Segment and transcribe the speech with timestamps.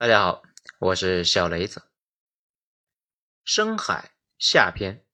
[0.00, 0.42] 大家好，
[0.78, 1.82] 我是小雷子。
[3.44, 5.04] 深海下篇，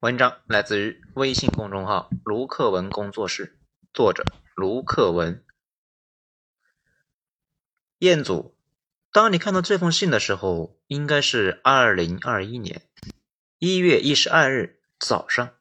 [0.00, 3.58] 文章来自于微信公众号卢克文工作室，
[3.94, 4.22] 作者
[4.54, 5.42] 卢克文。
[8.00, 8.54] 彦祖，
[9.12, 12.82] 当你看到这封信的时候，应该是二零二一年
[13.56, 15.56] 一月一十二日早上。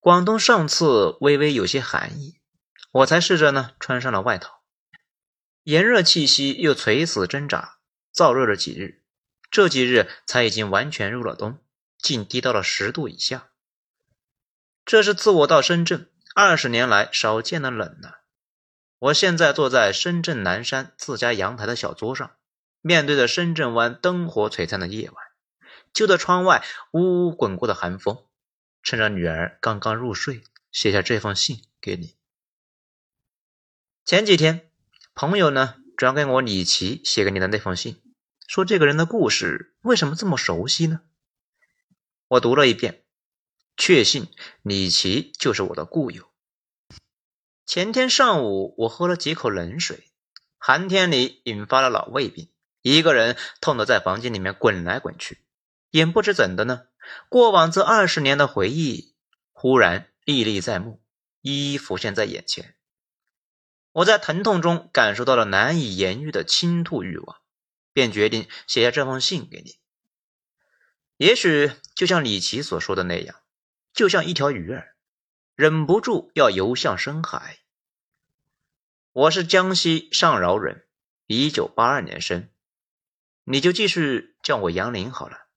[0.00, 2.40] 广东上次微微有些寒意，
[2.90, 4.57] 我才试着呢穿上了外套。
[5.68, 7.76] 炎热气息又垂死挣扎，
[8.14, 9.02] 燥热了几日，
[9.50, 11.62] 这几日才已经完全入了冬，
[11.98, 13.50] 竟低到了十度以下。
[14.86, 18.22] 这是自我到深圳二十年来少见的冷了。
[18.98, 22.38] 我现在坐在深圳南山自家阳台的小桌上，
[22.80, 25.16] 面对着深圳湾灯火璀璨的夜晚，
[25.92, 28.24] 就在窗外呜呜滚过的寒风，
[28.82, 30.42] 趁着女儿刚刚入睡，
[30.72, 32.16] 写下这封信给你。
[34.06, 34.67] 前几天。
[35.20, 38.00] 朋友呢转给我李琦写给你的那封信，
[38.46, 41.00] 说这个人的故事为什么这么熟悉呢？
[42.28, 43.02] 我读了一遍，
[43.76, 44.28] 确信
[44.62, 46.30] 李琦就是我的故友。
[47.66, 50.04] 前天上午我喝了几口冷水，
[50.56, 55.38] 寒天里引发了老胃病，一个人痛得在房间里面滚来滚去，
[55.90, 56.82] 也不知怎的呢，
[57.28, 59.16] 过往这二十年的回忆
[59.50, 61.02] 忽然历历在目，
[61.40, 62.76] 一一浮现在眼前。
[63.98, 67.40] 我在疼痛中感受到了难以言喻的倾吐欲望，
[67.92, 69.76] 便决定写下这封信给你。
[71.16, 73.42] 也许就像李琦所说的那样，
[73.92, 74.94] 就像一条鱼儿，
[75.56, 77.58] 忍不住要游向深海。
[79.10, 80.86] 我是江西上饶人，
[81.26, 82.48] 一九八二年生，
[83.42, 85.48] 你就继续叫我杨林好了。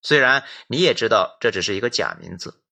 [0.00, 2.62] 虽然你也知道这只是一个假名字，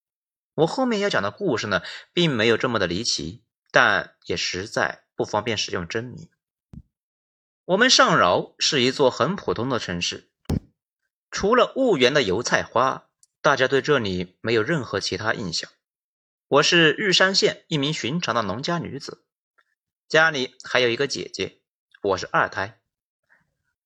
[0.55, 1.83] 我后面要讲的故事呢，
[2.15, 5.05] 并没有这么的离奇，但也实在。
[5.19, 6.29] 不方便使用真名。
[7.65, 10.31] 我们上饶是一座很普通的城市，
[11.29, 13.09] 除了婺源的油菜花，
[13.43, 15.69] 大家对这里没有任何其他印象。
[16.47, 19.25] 我是玉山县一名寻常的农家女子，
[20.09, 21.59] 家里还有一个姐姐，
[22.01, 22.81] 我是二胎。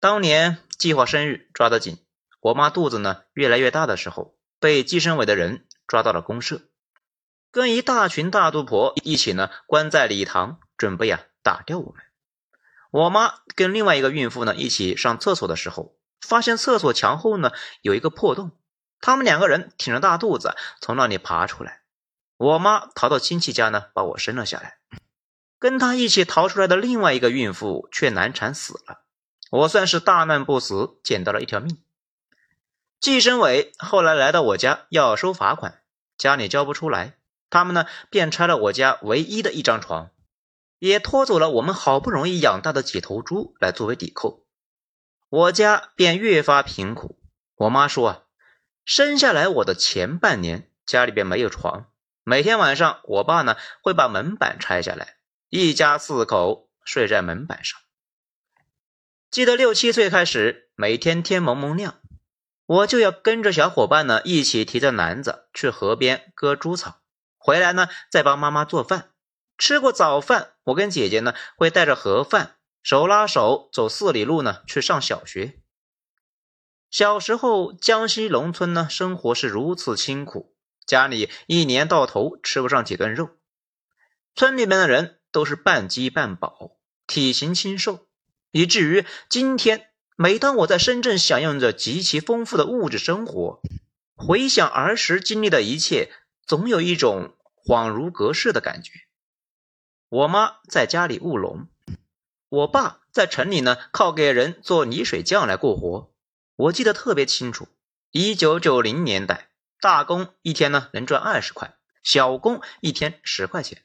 [0.00, 1.96] 当年计划生育抓得紧，
[2.40, 6.60] 我妈肚子呢越来越大的时候，被计生委的人抓到了公社，
[7.50, 10.60] 跟一大群大肚婆一起呢关在礼堂。
[10.82, 12.02] 准备啊打掉我们。
[12.90, 18.50] 我妈跟另外一个孕妇呢一起上厕所的时候，发现厕所墙后呢有一个破洞，
[19.00, 21.82] 他们两个人挺着大肚子从那里爬出来。
[22.36, 24.78] 我妈逃到亲戚家呢，把我生了下来。
[25.60, 29.04] 跟她一起逃出来的另外一个孕妇却难产死了。
[29.52, 31.80] 我算是大难不死，捡到了一条命。
[32.98, 35.82] 计生委后来来到我家要收罚款，
[36.18, 37.14] 家里交不出来，
[37.48, 40.10] 他们呢便拆了我家唯一的一张床。
[40.82, 44.44] 也拖走了我们好不容易养大的几头猪来作为抵扣，
[45.28, 47.20] 我家便越发贫苦。
[47.54, 48.22] 我妈说啊，
[48.84, 51.86] 生下来我的前半年家里边没有床，
[52.24, 55.18] 每天晚上我爸呢会把门板拆下来，
[55.50, 57.80] 一家四口睡在门板上。
[59.30, 62.00] 记得六七岁开始，每天天蒙蒙亮，
[62.66, 66.96] 我就要跟着小伙伴呢一起提着篮子去河边割猪草，
[67.38, 69.10] 回来呢再帮妈妈做饭。
[69.64, 75.60] 吃过早饭，我跟姐姐呢会带着盒饭，手拉手走四里路呢去上小学。
[76.90, 83.28] 小时候，江西农村呢生活是如此清苦，家里一年到头吃不上几顿肉，
[84.34, 88.08] 村里面的人都是半饥半饱，体型清瘦，
[88.50, 93.62] 以至于今天，每当我在深圳享用着极其丰富的物质生活，
[94.16, 96.10] 回想儿时经历的一切，
[96.44, 98.90] 总有一种恍如隔世的感觉。
[100.12, 101.68] 我妈在家里务农，
[102.50, 106.12] 我爸在城里呢，靠给人做泥水匠来过活。
[106.54, 107.66] 我记得特别清楚，
[108.10, 109.48] 一九九零年代，
[109.80, 113.84] 大工一天呢能赚二十块，小工一天十块钱。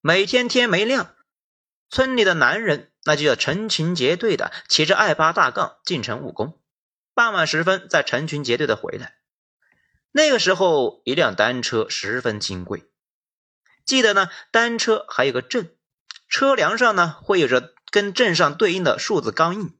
[0.00, 1.16] 每天天没亮，
[1.90, 6.60] 村里的男人那就要成群结队的骑着二八大杠进城务工，
[7.12, 9.16] 傍晚时分再成群结队的回来。
[10.12, 12.88] 那个时候，一辆单车十分金贵。
[13.84, 15.68] 记得呢，单车还有个证，
[16.28, 19.78] 车梁上呢会有着跟证上对应的数字钢印。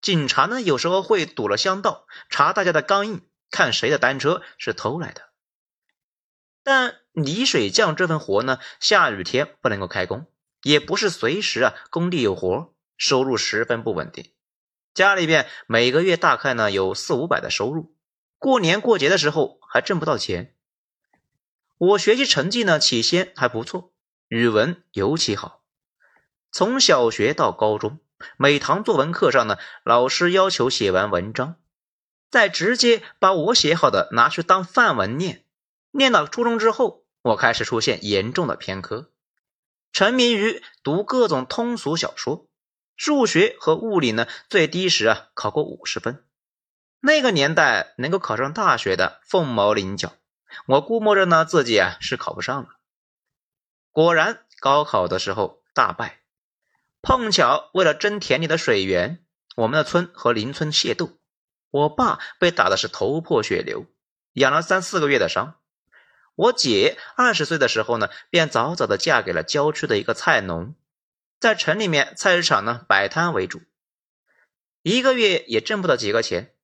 [0.00, 3.20] 警察呢有时候会堵了乡道，查大家的钢印，
[3.50, 5.28] 看谁的单车是偷来的。
[6.64, 10.26] 但泥水匠这份活呢，下雨天不能够开工，
[10.62, 14.32] 也不是随时啊工地有活，收入十分不稳定。
[14.94, 17.94] 家里边每个月大概呢有四五百的收入，
[18.38, 20.54] 过年过节的时候还挣不到钱。
[21.84, 23.92] 我学习成绩呢，起先还不错，
[24.28, 25.64] 语文尤其好。
[26.52, 27.98] 从小学到高中，
[28.36, 31.56] 每堂作文课上呢，老师要求写完文章，
[32.30, 35.44] 再直接把我写好的拿去当范文念。
[35.90, 39.10] 念到初中之后，我开始出现严重的偏科，
[39.90, 42.46] 沉迷于读各种通俗小说。
[42.94, 46.24] 数学和物理呢，最低时啊考过五十分。
[47.00, 50.12] 那个年代能够考上大学的凤毛麟角，
[50.66, 52.68] 我估摸着呢自己啊是考不上了。
[53.90, 56.20] 果然，高考的时候大败。
[57.02, 59.24] 碰巧为了争田里的水源，
[59.56, 61.18] 我们的村和邻村械斗，
[61.70, 63.86] 我爸被打的是头破血流，
[64.34, 65.58] 养了三四个月的伤。
[66.34, 70.74] 我姐二十岁的时候呢，便早早的嫁给了郊区的一个菜农，
[71.40, 73.60] 在城里面菜市场呢摆摊为主，
[74.82, 76.54] 一个月也挣不到几个钱。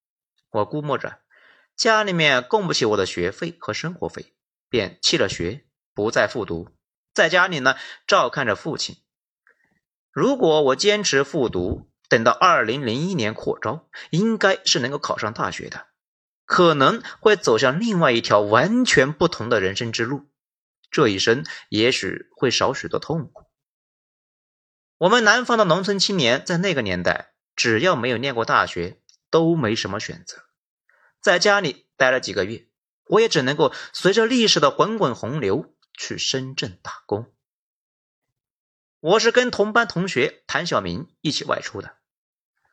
[0.50, 1.18] 我估摸着
[1.78, 4.34] 家里面供不起我的学费和生活费，
[4.68, 5.64] 便弃了学，
[5.94, 6.70] 不再复读，
[7.14, 8.96] 在家里呢照看着父亲。
[10.10, 15.86] 如果我坚持复读，等到二零零一年扩招，应该是能够考上大学的，
[16.44, 20.28] 可能会走向另外一条完全不同的人生之路，
[20.90, 23.44] 这一生也许会少许多痛苦。
[24.96, 29.00] 我们南方的农村青年在那个年代，只要没有念过大学，
[29.30, 30.47] 都没什么选择，
[31.20, 32.68] 在家里待了几个月，
[33.06, 37.32] 我也只能够随着历史的滚滚洪流去深圳打工。
[39.00, 41.96] 我是跟同班同学谭小明一起外出的，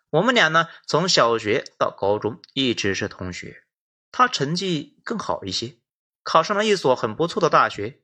[0.09, 3.63] 我们俩呢从小学到高中一直是同学，
[4.11, 5.77] 他成绩更好一些，
[6.23, 8.01] 考上了一所很不错的大学，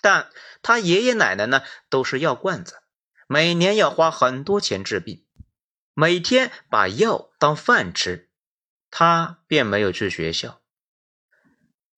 [0.00, 0.30] 但
[0.62, 2.82] 他爷爷奶奶呢都是药罐子，
[3.28, 5.24] 每年要花很多钱治病，
[5.94, 8.29] 每天把药当饭吃，
[8.90, 10.60] 他便没有去学校。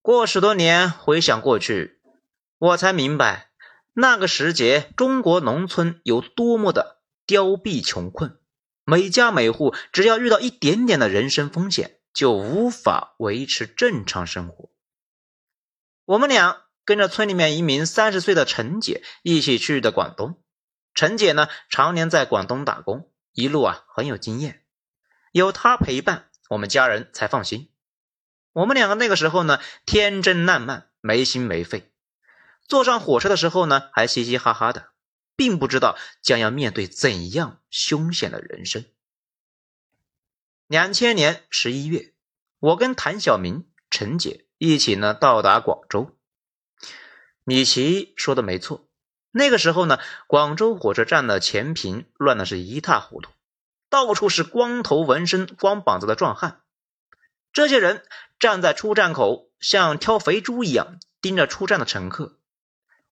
[0.01, 2.01] 过十多年回想过去，
[2.59, 3.51] 我才明白。
[3.95, 8.39] 那个时节，中国农村有多么的凋敝穷困，
[8.85, 14.71] 每家每户只要遇到一点点的人身风险，就无法维持正常生活。
[16.05, 20.43] 我们俩跟着村里面一名三十岁的陈姐一起去的广东。
[20.95, 24.65] 陈姐呢，常年在广东打工，一路啊很有经验，
[25.33, 27.71] 有她陪伴，我们家人才放心。
[28.53, 31.91] 我们两个那个时候呢，天真烂漫，没心没肺。
[32.69, 34.91] 坐上火车的时候呢，还嘻嘻哈哈的，
[35.35, 38.85] 并不知道将要面对怎样凶险的人生。
[40.67, 42.13] 两千年十一月，
[42.59, 46.15] 我跟谭小明、陈姐一起呢到达广州。
[47.45, 48.87] 米奇说的没错，
[49.31, 53.31] 那个时候呢，广州火车站的前屏乱的是一塌糊涂，
[53.93, 56.63] 到处是光头纹身、光膀子的壮汉。
[57.53, 58.07] 这些人
[58.39, 62.39] 站在出站口，像挑肥猪一样盯着出站的乘客。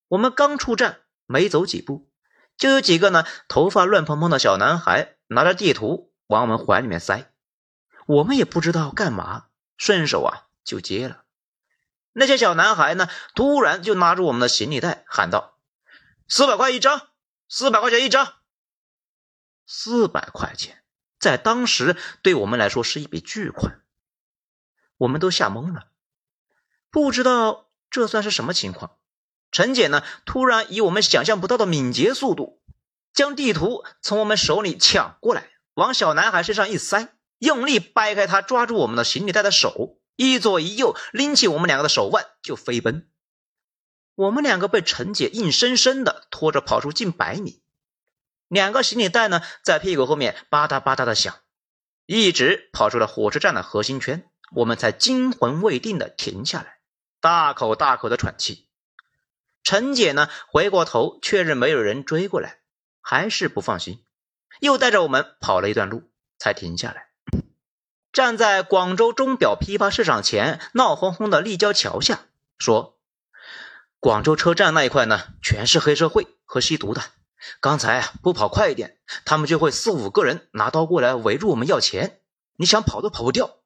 [0.08, 2.08] 我们刚出站，没走几步，
[2.56, 7.30] 就有几个呢头发乱蓬蓬的小男孩拿着地图往我们怀里面塞，
[8.06, 11.24] 我们也不知道干嘛，顺手啊就接了。
[12.14, 15.58] 那些小男孩呢，突然就拉住我们的行李袋，喊道
[16.26, 17.08] ：“四百块一张，
[17.50, 18.32] 四百块钱一张。”
[19.72, 20.82] 四百块钱
[21.20, 23.82] 在当时对我们来说是一笔巨款，
[24.96, 25.92] 我们都吓懵了，
[26.90, 28.98] 不知道这算是什么情况。
[29.52, 30.02] 陈姐呢？
[30.24, 32.60] 突然以我们想象不到的敏捷速度，
[33.12, 43.08] 将地图从我们手里抢过来，往小男孩身上一塞，用力掰开他抓住我们的行李袋的手，一左一右拎起我们两个的手腕就飞奔。
[44.16, 47.59] 我们两个被陈姐硬生生的拖着跑出近百米，
[48.50, 51.36] 两个行李袋呢在屁股后面吧嗒吧嗒的响，
[52.04, 56.80] 一直跑出了火车站的核心圈，我们才惊魂未定的停下来，
[57.20, 58.66] 大口大口的喘气。
[59.62, 60.28] 陈姐呢？
[60.48, 62.58] 回过头确认没有人追过来，
[63.00, 64.02] 还是不放心，
[64.58, 67.06] 又带着我们跑了一段路，才停下来。
[68.12, 72.22] 站在广州钟表批发市场前闹哄哄的立交桥下，
[72.58, 72.98] 说
[74.00, 77.02] ：“广州车站那一块呢，全是黑社会和吸毒的。
[77.60, 82.20] 刚才不跑快一点，他们就会四五个人拿刀过来围住我们要钱，
[82.56, 83.58] 你想跑都跑不掉。”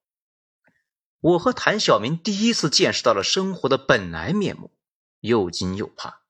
[1.21, 4.71] 我和谭小明第一次见识到了生活的本来面目。
[5.21, 6.21] 又惊又怕，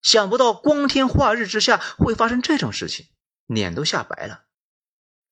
[0.00, 3.08] 想不到光天化日之下会发生这种事情，
[3.44, 4.44] 脸都吓白了。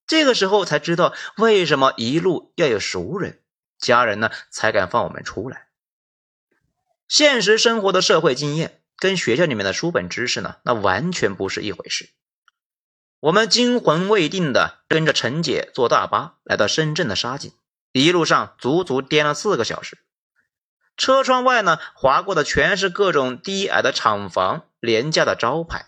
[0.06, 3.40] 这个时候才知道为什么一路要有熟人，
[3.78, 5.68] 家人呢才敢放我们出来。
[7.08, 12.10] 现实生活的社会经验跟学校里面的书本知识呢，那完全不是一回事。
[13.18, 17.52] 我们惊魂未定的跟着陈姐坐大巴来到深圳的沙井，
[17.92, 19.98] 一路上足足颠了四个小时。
[20.96, 25.86] 车窗外呢，划过的全是各种低矮的厂房、廉价的招牌、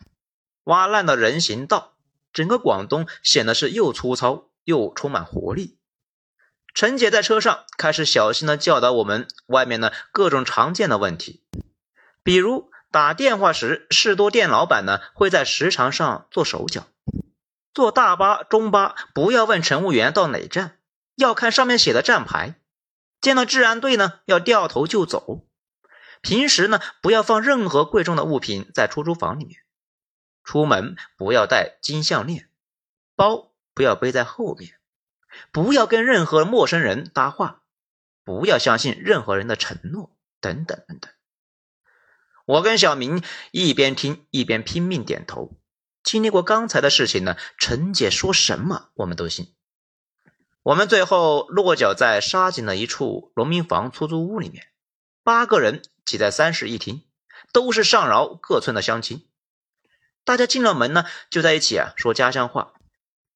[0.64, 1.92] 挖烂的人行道。
[2.32, 5.76] 整个广东显得是又粗糙又充满活力。
[6.72, 11.42] 陈姐在车上开始小心的教导我们外面呢各种常见的问题，
[12.22, 16.82] 比如打电话时，士多店老板呢会在时长上做手脚；
[17.72, 20.76] 坐大巴、中巴不要问乘务员到哪站，
[21.16, 22.56] 要看上面写的站牌；
[23.22, 25.46] 见到治安队呢要掉头就走；
[26.20, 29.56] 平时呢不要放任何贵重的物品在出租房里面；
[30.44, 32.50] 出门不要带金项链，
[33.16, 34.74] 包不要背在后面。
[35.50, 37.62] 不要跟任何陌生人搭话，
[38.22, 41.10] 不要相信任何人的承诺，等等等等。
[42.46, 45.58] 我跟小明一边听一边拼命点头。
[46.02, 49.54] 经历过刚才的事情呢，陈姐说什么我们都信。
[50.62, 54.66] 我们最后落脚在沙井的一处农民房出租屋里面，
[55.22, 57.04] 八个人挤在三室一厅，
[57.52, 59.26] 都是上饶各村的乡亲。
[60.24, 62.74] 大家进了门呢，就在一起啊说家乡话。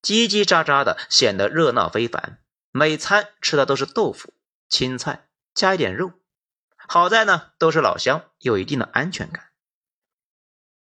[0.02, 2.38] 叽叽喳喳的，显得热闹非凡。
[2.70, 4.32] 每餐吃的都是豆腐、
[4.68, 6.12] 青菜，加一点肉。
[6.88, 9.48] 好在呢，都是老乡，有一定的安全感。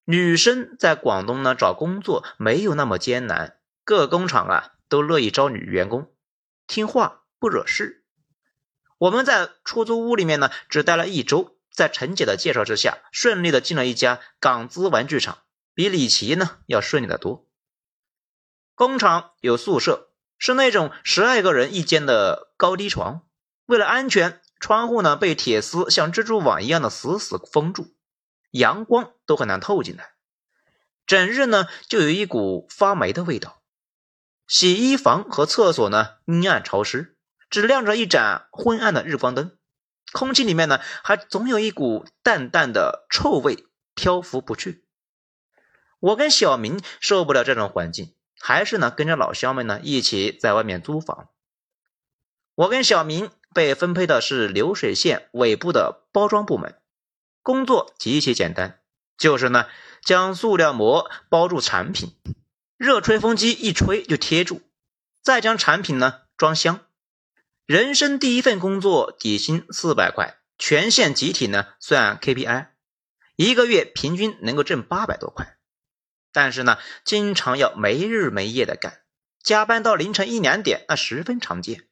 [0.04, 6.14] 女生在广东呢找工作没有那么艰难，各工厂啊都乐意招女员工，
[6.66, 8.04] 听话不惹事。
[8.98, 15.38] 我们在出租屋里面呢只待了一周，在陈姐的介绍之下，顺利的进了一家港资玩具厂，
[15.74, 17.48] 比李琦呢要顺利的多。
[18.74, 23.26] 工厂有宿舍，是那种十二个人一间的高低床。
[23.66, 27.92] 为了安全，窗户呢被铁丝像蜘蛛网一样的死死封住，
[28.50, 30.12] 阳光都很难透进来。
[31.04, 33.60] 整日呢就有一股发霉的味道。
[34.46, 37.14] 洗衣房和厕所呢阴暗潮湿，
[37.50, 39.54] 只亮着一盏昏暗的日光灯。
[40.14, 44.86] 空气里面呢还总有一股淡淡的臭味漂浮不去。
[46.00, 48.14] 我跟小明受不了这种环境。
[48.40, 51.28] 还是呢，跟着老乡们呢一起在外面租房。
[52.54, 56.78] 我跟小明被分配的是流水线尾部的包装部门，
[57.42, 58.80] 工作极其简单，
[59.16, 59.66] 就是呢
[60.02, 62.16] 将塑料膜包住产品，
[62.76, 64.60] 热吹风机一吹就贴住，
[65.22, 66.80] 再将产品呢装箱。
[67.64, 72.66] 人生第一份工作，底薪四百块，全县集体呢算 KPI，
[73.36, 75.56] 一个月平均能够挣八百多块。
[76.30, 79.02] 但是呢，经常要没日没夜的干，
[79.42, 81.86] 加班到凌晨一两点，那十分常见。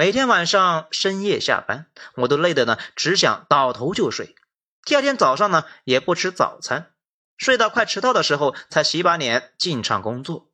[0.00, 4.34] 每天晚上深夜下班，我都累得呢，只想倒头就睡。
[4.82, 6.94] 第二天早上呢，也不吃早餐，
[7.36, 10.48] 睡到快迟到的时候才洗把脸进厂工作。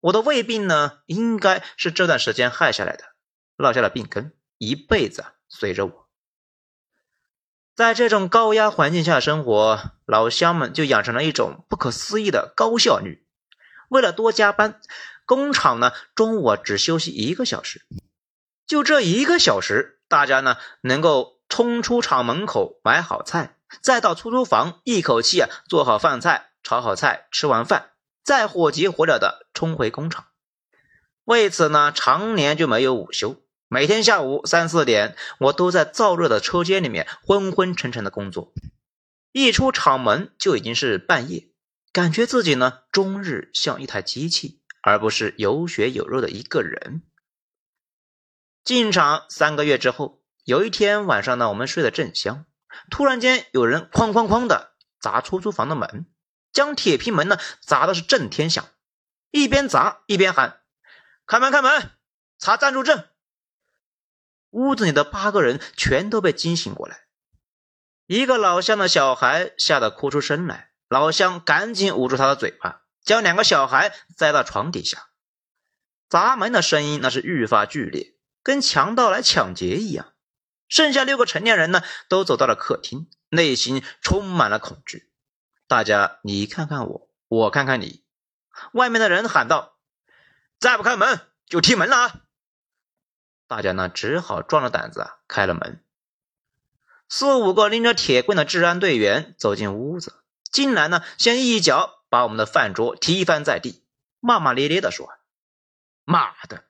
[0.00, 3.04] 我的胃病呢，应该是这段时间害下来的，
[3.56, 6.10] 落下了病根，一辈子随着我。
[7.74, 13.26] 在这种高压环境下生活，老乡们就养成了一种不可思议的高效率。
[13.88, 14.82] 为了多加班，
[15.24, 17.86] 工厂呢中午只休息一个小时。
[18.72, 27.90] 就这一个小时，大家呢能够冲出厂门口买好菜，再到出租房一口气啊做好饭菜、炒好菜，吃完饭
[28.24, 30.24] 再火急火燎的冲回工厂。
[31.24, 33.42] 为此呢，常年就没有午休。
[33.68, 38.54] 每天下午三四点，我都在燥热的车间里面昏昏沉沉的工作。
[39.32, 41.50] 一出厂门就已经是半夜，
[41.92, 47.02] 感觉自己呢终日像一台机器，而不是有血有肉的一个人。
[48.64, 52.46] 进厂三个月之后，有一天晚上呢，我们睡得正香，
[52.90, 56.06] 突然间有人哐哐哐的砸出租房的门，
[56.52, 58.64] 将铁皮门呢砸的是震天响，
[59.30, 60.60] 一边砸一边喊
[61.26, 61.90] ：“开门，开门，
[62.38, 63.04] 查暂住证。”
[64.50, 67.06] 屋子里的八个人全都被惊醒过来，
[68.06, 75.08] 一个老乡的小孩吓得哭出声来，老乡赶紧捂住他的嘴巴，将两个小孩塞到床底下。
[76.08, 80.12] 砸门的声音那是愈发剧烈，跟强盗来抢劫一样。
[80.68, 85.10] 剩下六个成年人呢，都走到了客厅，内心充满了恐惧。
[85.66, 88.02] 大家你看看我，我看看你。
[88.72, 89.78] 外面的人喊道
[90.58, 92.20] ：“再不开门，就踢门了啊！”
[93.48, 95.84] 大家呢只好壮着胆子啊开了门。
[97.08, 103.84] 四五个拎着铁棍的治安队员走进屋子，进来呢先一脚把我们的饭桌踢翻在地，
[104.20, 105.10] 骂骂咧咧的说
[106.04, 106.64] ：“妈的，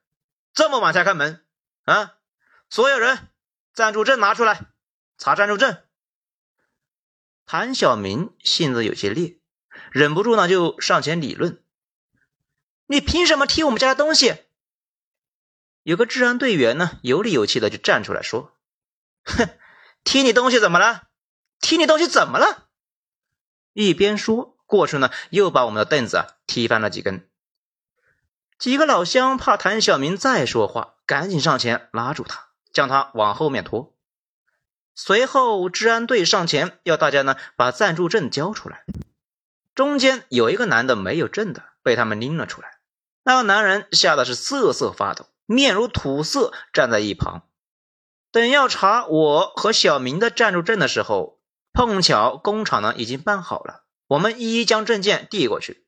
[0.53, 1.45] 这么晚才开门
[1.85, 2.15] 啊！
[2.71, 3.29] 所有人
[3.75, 4.67] 暂住证拿出来，
[5.19, 5.77] 查暂住证。”
[7.45, 9.39] 谭小明性子有些烈，
[9.91, 11.63] 忍不住呢就上前理论
[12.87, 14.45] ：“你凭什么踢我们家的东西？”
[15.83, 18.57] 有个治安队员呢，有理有气的就站出来说
[19.25, 19.49] ：“哼，
[20.05, 21.09] 踢你东西怎么了？
[21.61, 22.69] 踢你东西怎么了？”
[23.75, 27.29] 一边说，过去呢又把我们的凳子啊踢翻了几根。
[28.59, 33.95] 几个老乡怕谭小明再说话，赶紧上前拉住他，将他往后面拖。
[34.95, 38.87] 随后治安队上前要大家呢把暂住证交出来。
[39.75, 42.79] 中间有一个男的没有证的，被他们拎了出来。
[43.25, 47.43] 那个男人吓得是瑟瑟发抖，面如土色，站在一旁。
[48.31, 51.39] 等要查我和小明的暂住证的时候，
[51.75, 55.85] 碰巧工厂呢已经办好了，我们一一将证件递过去。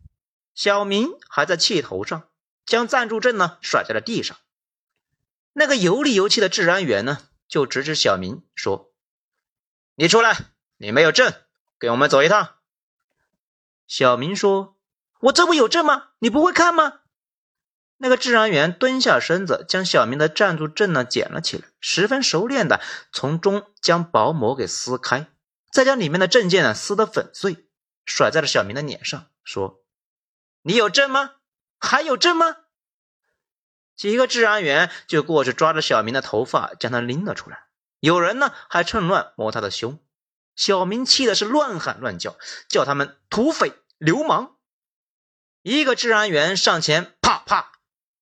[0.55, 2.25] 小明还在气头上，
[2.67, 4.37] 将暂住证呢甩在了地上。
[5.57, 8.93] 那个油里油气的治安员呢，就指指小明说
[9.95, 10.37] ：“你出来，
[10.77, 11.33] 你没有证，
[11.79, 12.57] 跟我们走一趟。”
[13.87, 14.77] 小明说
[15.21, 16.09] ：“我这不有证吗？
[16.19, 17.01] 你不会看吗？”
[17.99, 22.83] 那个治安员蹲下身子，将小明的暂住证呢捡了起来，十分熟练的
[23.13, 25.31] 从中将薄膜给撕开，
[25.71, 27.69] 再将里面的证件呢撕得粉碎，
[28.05, 29.85] 甩在了小明的脸上，说
[30.63, 31.37] ：“你有证吗？
[31.79, 32.57] 还有证吗？”
[33.97, 37.65] 几个治安员就过去抓着小明的头发，将他拎了出来。
[38.01, 39.99] 有人呢还趁乱摸他的胸。
[40.57, 42.37] 小明气的是乱喊乱叫，
[42.69, 44.57] 叫他们土匪流氓。
[45.63, 47.73] 一个治安员上前，啪啪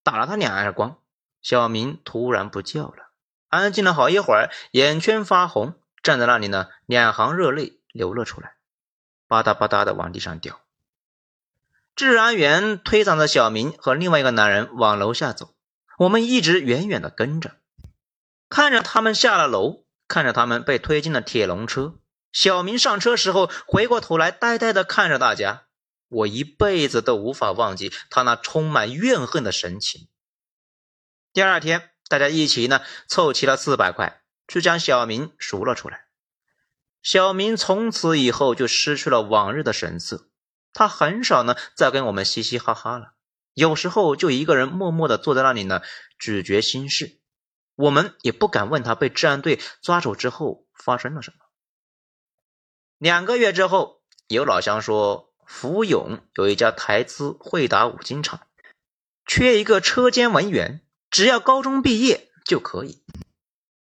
[0.03, 0.97] 打了他两耳光。
[1.41, 3.09] 小明突然不叫了，
[3.49, 8.55] 安静了好一会儿，眼圈发红，站在那里呢，两行热泪流了出来，
[9.27, 10.61] 吧嗒吧嗒的往地上掉。
[11.95, 15.53] 治安员推搡着小明和另外一个男人往楼下走，
[15.97, 17.57] 我们一直远远的跟着，
[18.49, 21.95] 看着他们下了楼，看着他们被推进了铁笼车。
[22.31, 25.67] 小明上车时候，回过头来，呆呆的看着大家。
[26.09, 30.07] 我一辈子都无法忘记他那充满怨恨的神情。
[31.31, 36.05] 第二天，大家一起呢凑齐了四百块，去将小明赎了出来。
[37.01, 40.29] 小明从此以后就失去了往日的神色，
[40.71, 43.12] 他很少呢再跟我们嘻嘻哈哈了，
[43.53, 45.81] 有时候就一个人默默的坐在那里呢
[46.17, 47.19] 咀嚼心事。
[47.75, 51.37] 我们也不敢问他被治安队抓走之后发生了什么。
[52.99, 58.47] 两个月之后，有老乡说，福永有一家台资惠达五金厂，
[59.25, 63.03] 缺一个车间文员，只要高中毕业就可以。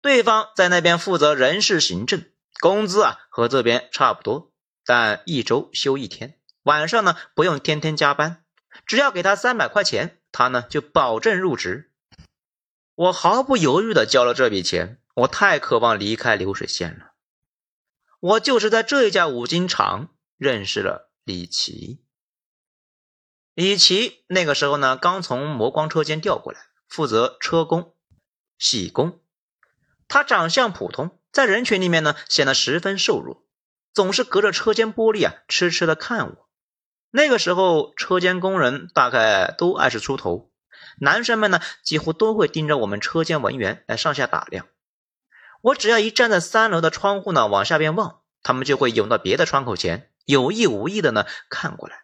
[0.00, 2.24] 对方在那边负责人事行政，
[2.60, 4.52] 工资啊和这边差不多，
[4.86, 8.45] 但一周休一天，晚上呢不用天天加班，
[8.84, 11.92] 只要给他三百块钱，他呢就保证入职。
[12.94, 17.12] 我毫不犹豫的交了这笔钱，我太渴望离开流水线了。
[18.20, 22.02] 我就是在这一家五金厂认识了李奇。
[23.54, 27.94] 李奇那个时候呢，刚从磨光车间调过来，负责车工、
[28.58, 29.20] 洗工。
[30.08, 33.46] 他长相普通，在人群里面呢，显得十分瘦弱，
[33.92, 36.45] 总是隔着车间玻璃啊，痴痴的看我。
[37.16, 40.50] 那个时候，车间工人大概都二十出头，
[41.00, 44.66] 男生们呢，几乎都会盯着我们车间文员来上下打量。
[45.62, 52.02] 我只要一站在三楼的窗户呢，往下边望，他们就会涌到别的窗口前，有意无意的呢看过来。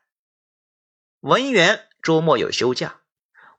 [1.21, 3.03] 文员周末有休假，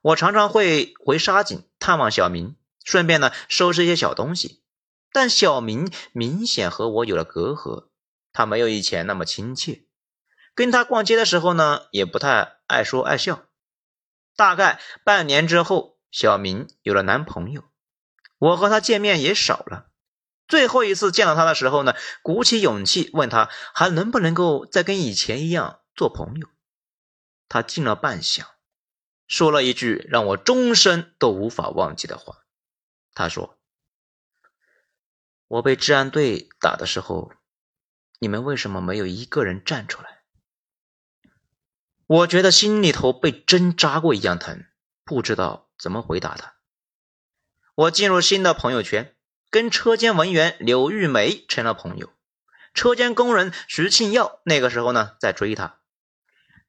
[0.02, 4.64] 我常常会回沙井探望小明，顺便呢收拾一些小东西。
[5.12, 7.90] 但小明明显和我有了隔阂，
[8.32, 9.83] 他没有以前那么亲切，
[10.54, 13.46] 跟他逛街的时候呢，也不太爱说爱笑。
[14.36, 17.64] 大概半年之后，小明有了男朋友，
[18.38, 19.90] 我和他见面也少了。
[20.46, 26.48] 最后一次见到他的时候呢，鼓起勇气问他还能不能够再跟以前一样做朋友。
[27.48, 28.44] 他静了半晌，
[29.26, 32.38] 说了一句让我终身都无法忘记的话。
[33.14, 33.58] 他说
[35.48, 37.32] ：“我被治安队打的时候，
[38.18, 40.10] 你们为什么没有一个人站出来？”
[42.06, 44.64] 我觉得心里头被针扎过一样疼，
[45.04, 46.54] 不知道怎么回答他。
[47.74, 49.10] 我进入新的朋友圈。
[49.50, 52.10] 跟车间文员柳玉梅成了朋友，
[52.74, 55.78] 车间工人徐庆耀那个时候呢在追她，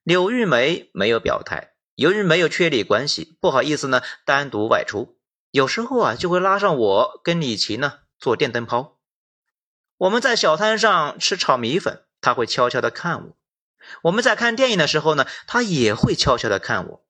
[0.04, 5.17] 柳玉梅没有表态，由于没有确立关系，不好意思呢单独外出，
[5.50, 9.00] 有时候啊就会拉上我跟李琦呢做电灯泡，
[9.98, 13.38] 我们在小摊上吃炒米粉，他会悄悄的看我，
[14.02, 17.06] 我们在看电影的时候呢，他也会悄悄的看我，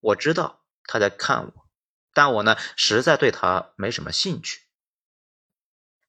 [0.00, 1.52] 我知道他在看我，
[2.14, 4.62] 但我呢实在对他没什么兴趣。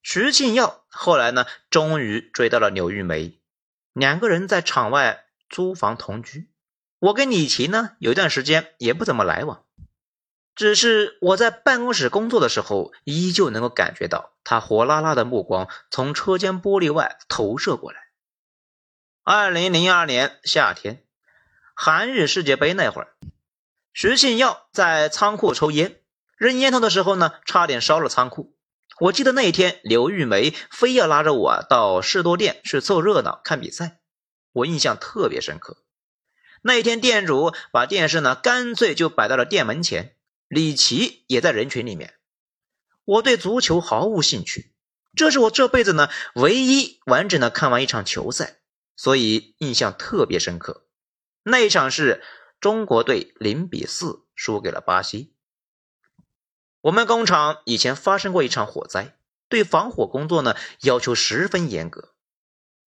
[0.02, 3.38] 徐庆耀后来呢，终于追到了柳玉梅，
[3.92, 6.50] 两个人在场外租房同居。
[6.98, 9.64] 我跟李琦呢，有一段时间也不怎么来往，
[10.54, 18.09] 只是我在办公室工作的时候，依旧能够感觉到他火辣辣的目光从车间玻璃外投射过来。
[19.22, 21.04] 二零零二年夏天，
[21.74, 23.08] 韩日世界杯那会儿，
[23.92, 26.00] 徐信耀在仓库抽烟，
[26.38, 28.56] 扔烟头的时候呢，差点烧了仓库。
[28.98, 34.00] 我记得那一天，刘玉梅非要拉着我到士多店去凑热闹看比赛，
[34.52, 35.76] 我印象特别深刻。
[36.62, 40.16] 那一天店主把电视呢，干脆就摆到了店门前，
[40.48, 42.14] 李琦也在人群里面。
[43.04, 44.72] 我对足球毫无兴趣，
[45.14, 48.56] 这是我这辈子呢唯一完整的看完一场球赛。
[49.02, 50.84] 所以印象特别深刻，
[51.42, 52.22] 那一场是
[52.60, 55.32] 中国队零比四输给了巴西。
[56.82, 59.16] 我们工厂以前发生过一场火灾，
[59.48, 62.12] 对防火工作呢要求十分严格。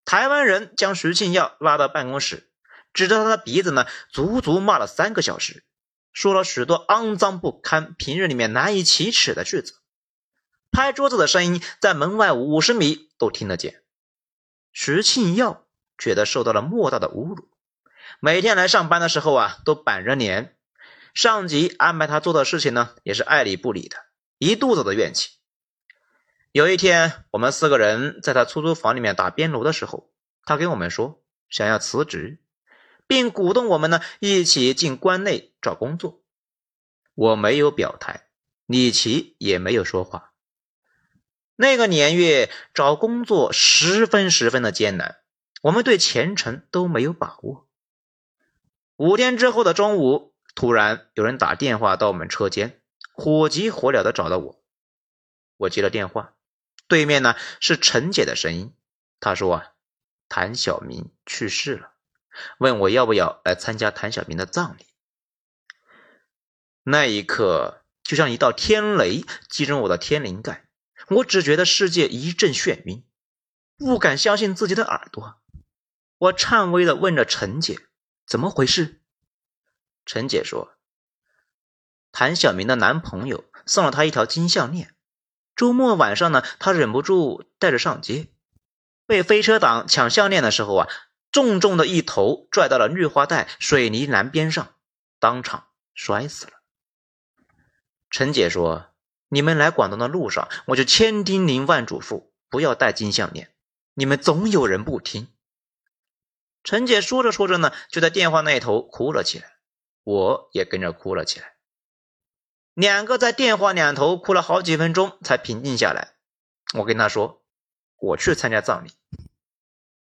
[0.04, 2.48] 台湾人将徐庆耀拉到办公室，
[2.92, 5.64] 指着他的鼻子呢，足足骂了三个小时，
[6.12, 9.80] 说了许多肮脏不堪、平日里面难以启齿的句子，
[10.70, 13.82] 拍桌子的声音在门外五十米都听得见。
[14.72, 15.63] 徐庆耀。
[15.98, 17.48] 觉得受到了莫大的侮辱，
[18.20, 20.56] 每天来上班的时候啊，都板着脸。
[21.14, 23.96] 上级安排他做的事情呢，也是爱理不理的，
[24.38, 25.30] 一肚子的怨气。
[26.50, 30.10] 有一天，我们四个人在他出租房里面打边炉的时候，
[30.44, 32.40] 他跟我们说想要辞职，
[33.06, 36.20] 并鼓动我们呢一起进关内找工作。
[37.14, 38.26] 我没有表态，
[38.66, 40.32] 李琦也没有说话。
[41.54, 45.18] 那个年月找工作十分十分的艰难。
[45.64, 47.66] 我们对前程都没有把握。
[48.96, 52.82] 五天之后的中午，突然有人打电话到我们车间，
[53.14, 54.62] 火急火燎的找到我。
[55.56, 56.34] 我接了电话，
[56.86, 58.74] 对面呢是陈姐的声音。
[59.20, 59.72] 她说啊，
[60.28, 61.94] 谭小明去世了，
[62.58, 64.84] 问我要不要来参加谭小明的葬礼。
[66.82, 70.66] 那一刻，就像一道天雷击中我的天灵盖，
[71.08, 73.02] 我只觉得世界一阵眩晕，
[73.78, 75.40] 不敢相信自己的耳朵。
[76.24, 77.80] 我颤巍的问着陈姐
[78.26, 79.02] ：“怎么回事？”
[80.06, 80.74] 陈姐说
[82.12, 84.94] ：“谭小明的男朋友送了她一条金项链，
[85.54, 88.28] 周末晚上呢，她忍不住带着上街，
[89.04, 90.88] 被飞车党抢项链的时候啊，
[91.30, 94.76] 重重的一头拽到了绿化带水泥栏边上，
[95.18, 96.52] 当场摔死了。”
[98.08, 98.94] 陈姐说
[99.28, 103.52] ：“你们来广东的路上，我就千叮咛万嘱咐，不要戴金项链，
[103.92, 105.28] 你们总有人不听。”
[106.64, 109.58] 陈姐说着说着呢，就在电话那头哭了起来，
[110.02, 111.54] 我也跟着哭了起来。
[112.72, 116.16] 两个在电话两头哭了好几分钟，才平静下来。
[116.78, 117.44] 我跟他说
[118.00, 118.90] ：“我去参加葬礼。”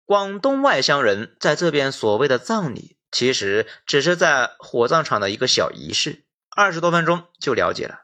[0.04, 8.02] 广东外乡人在这边所谓的葬礼，其实只是在火葬场的一个小仪式，二十多分钟就了解了。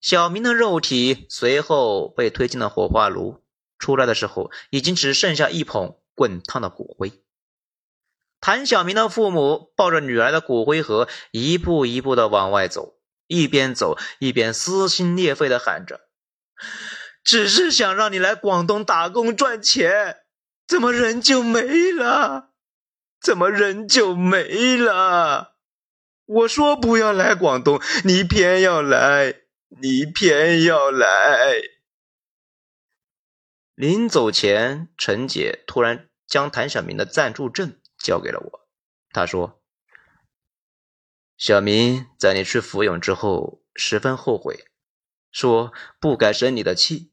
[0.00, 3.44] 小明的肉体随后被推进了火化炉，
[3.78, 7.22] 出来的时候已经只剩下一捧滚烫的骨灰。
[8.40, 12.94] 谭小明的父母抱着女儿的骨灰盒，一步一步的往外走，
[13.26, 16.00] 一边走一边撕心裂肺的喊着
[17.22, 20.22] ：“只是想让你来广东打工赚钱，
[20.66, 22.50] 怎么人就没了？
[23.20, 25.56] 怎么人就没了？
[26.24, 29.34] 我说不要来广东，你偏要来，
[29.82, 31.60] 你偏要来。”
[33.76, 37.79] 临走前，陈姐突然将谭小明的暂住证。
[38.00, 38.68] 交给了我，
[39.10, 39.62] 他说
[41.36, 44.64] ：“小明在你去服勇之后十分后悔，
[45.30, 47.12] 说不该生你的气。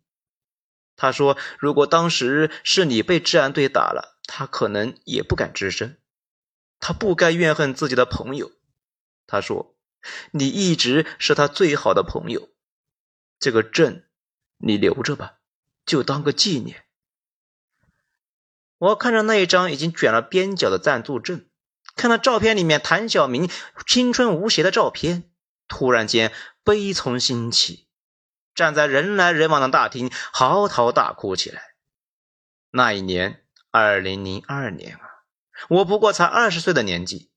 [0.96, 5.98] 他说，如果当时是你被治安队打了，他可能也不敢吱声。
[6.80, 8.52] 他不该怨恨自己的朋友。
[9.28, 9.76] 他说，
[10.32, 12.50] 你一直是他最好的朋友。
[13.40, 14.06] 这个证
[14.58, 15.40] 你留着吧，
[15.86, 16.86] 就当个纪念。”
[18.80, 21.46] 我看着那一张已经卷了边角的暂住证，
[21.96, 23.50] 看到照片里面谭小明
[23.88, 25.24] 青春无邪的照片，
[25.68, 26.32] 突然间
[26.64, 27.88] 悲从心起，
[28.54, 31.62] 站在人来人往的大厅嚎啕大哭起来。
[32.70, 35.02] 那一年，二零零二年啊，
[35.70, 37.32] 我不过才二十岁的年纪，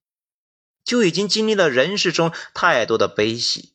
[0.85, 3.75] 就已经经历了人世中太多的悲喜。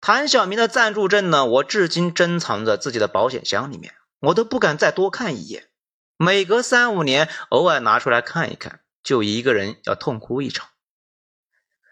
[0.00, 5.68] 谭小明的暂住证呢，我至今珍藏在自己的保险箱里面，我都不敢再多看一眼。
[6.16, 10.68] 每隔三五年，偶尔拿出来看一看，就一个人要痛哭一场。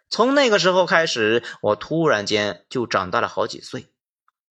[0.09, 3.93] 从那个时候开始，我突然间就长大了好几岁。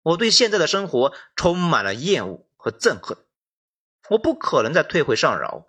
[0.02, 3.18] 我对现在的生活充满了厌恶和憎恨。
[4.08, 5.66] 我不可能再退回上饶，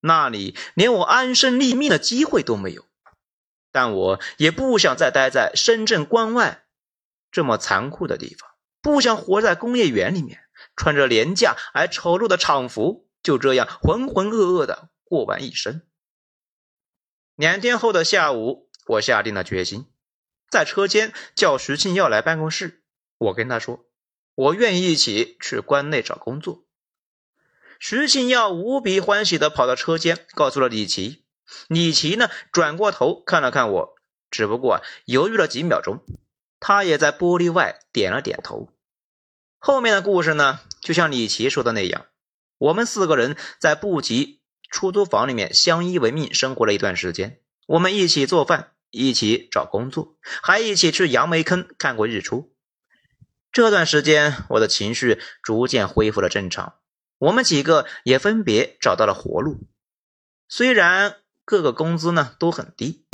[0.00, 2.84] 那里连我安身立命的机会都没有。
[3.70, 6.64] 但我也不想再待在深圳关外
[7.30, 8.50] 这么残酷的地方，
[8.82, 10.40] 不想活在工业园里面，
[10.74, 13.07] 穿着廉价而丑陋的厂服。
[13.22, 15.82] 就这样浑浑噩噩的过完一生。
[17.34, 19.86] 两天后的下午，我下定了决心，
[20.50, 22.82] 在车间叫徐庆耀来办公室。
[23.18, 23.86] 我跟他说，
[24.34, 26.64] 我愿意一起去关内找工作。
[27.80, 31.24] 徐庆耀无比欢喜的跑到车间，告诉了李琦。
[31.68, 33.94] 李琦呢，转过头看了看我，
[34.30, 36.04] 只不过犹豫了几秒钟，
[36.58, 38.72] 他也在玻璃外点了点头。
[39.58, 42.06] 后面的故事呢，就像李琦说的那样，
[42.58, 44.38] 我们四个人在布吉。
[44.70, 52.54] 出租房里面相依为命生活了一段时间，我们一起做饭，一起找工作，还一起去杨梅坑看过日出。
[53.50, 56.74] 这段时间，我的情绪逐渐恢复了正常，
[57.16, 59.56] 我们几个也分别找到了活路。
[60.50, 61.16] 虽然
[61.46, 63.06] 各个工资呢都很低，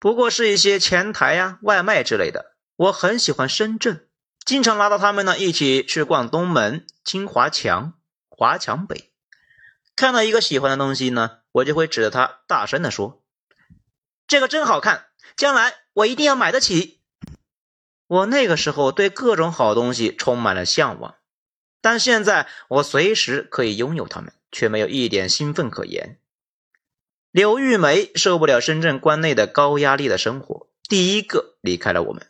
[0.00, 2.56] 不过是一些前台呀、外卖之类的。
[2.74, 4.08] 我很喜欢深圳，
[4.44, 7.94] 经常拉到他们呢一起去逛东门、金华强、
[8.40, 9.12] 华强北。
[9.94, 13.22] 看到一个喜欢的东西呢，我就会指着它大声的说
[14.26, 17.02] ：“这个真好看，将来我一定要买得起。”
[18.08, 21.16] 我那个时候对各种好东西充满了向往，
[21.82, 26.18] 但现在我随时可以拥有它们，却没有一点兴奋可言。
[27.30, 32.26] 刘玉梅受不了深圳关内的高压力的生活，第一个离开了我们。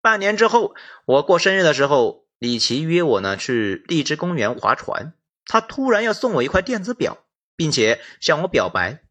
[0.00, 0.76] 半年之后，
[1.06, 5.14] 我过生日的时候，李琦约我呢去荔枝公园划船。
[5.44, 7.24] 他突然要送我一块电子表，
[7.56, 9.02] 并且向我表白，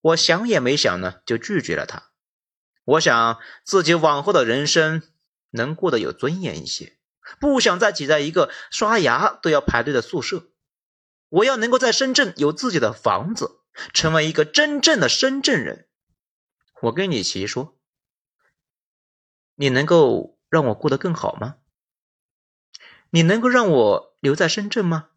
[0.00, 2.10] 我想也没想呢，就拒绝了他。
[2.84, 5.02] 我想自己往后的人生
[5.50, 6.98] 能过得有尊严一些，
[7.38, 10.48] 不想再挤在一个刷牙都要排队的宿舍。
[11.28, 13.60] 我要能够在深圳有自己的房子，
[13.92, 15.86] 成为一个真正的深圳人。
[16.82, 17.78] 我跟李琦说
[19.54, 21.56] ：“你能够让我过得更好吗？
[23.10, 25.10] 你能够让我留在深圳吗？”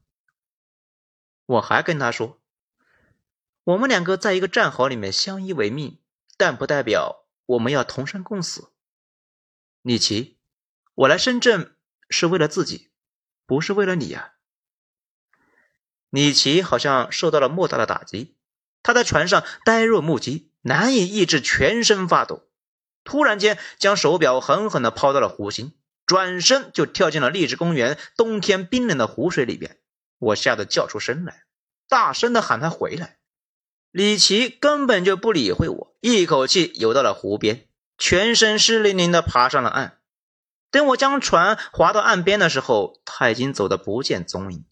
[1.46, 2.40] 我还跟他说，
[3.64, 6.00] 我们两个在一个战壕里面相依为命，
[6.38, 8.72] 但不代表我们要同生共死。
[9.82, 10.38] 李琦，
[10.94, 11.76] 我来深圳
[12.10, 12.92] 是为了自己，
[13.46, 14.34] 不是为了你呀。
[16.12, 18.36] 李琦好像受到了莫大的打击，
[18.84, 22.48] 他在船上呆若木鸡，难以抑制全身发抖，
[23.04, 25.79] 突然间将手表狠狠地抛到了湖心，
[26.10, 29.78] 转身就跳进了荔枝公园冬天冰冷的湖水里边。
[30.18, 31.44] 我吓得叫出声来，
[31.88, 33.20] 大声的喊他回来。
[33.92, 40.00] 李琦根本就不理会我，一口气游到了湖边，全身湿淋淋的爬上了岸。
[40.72, 44.66] 等我将船划到岸边的时候，他已经走得不见踪影。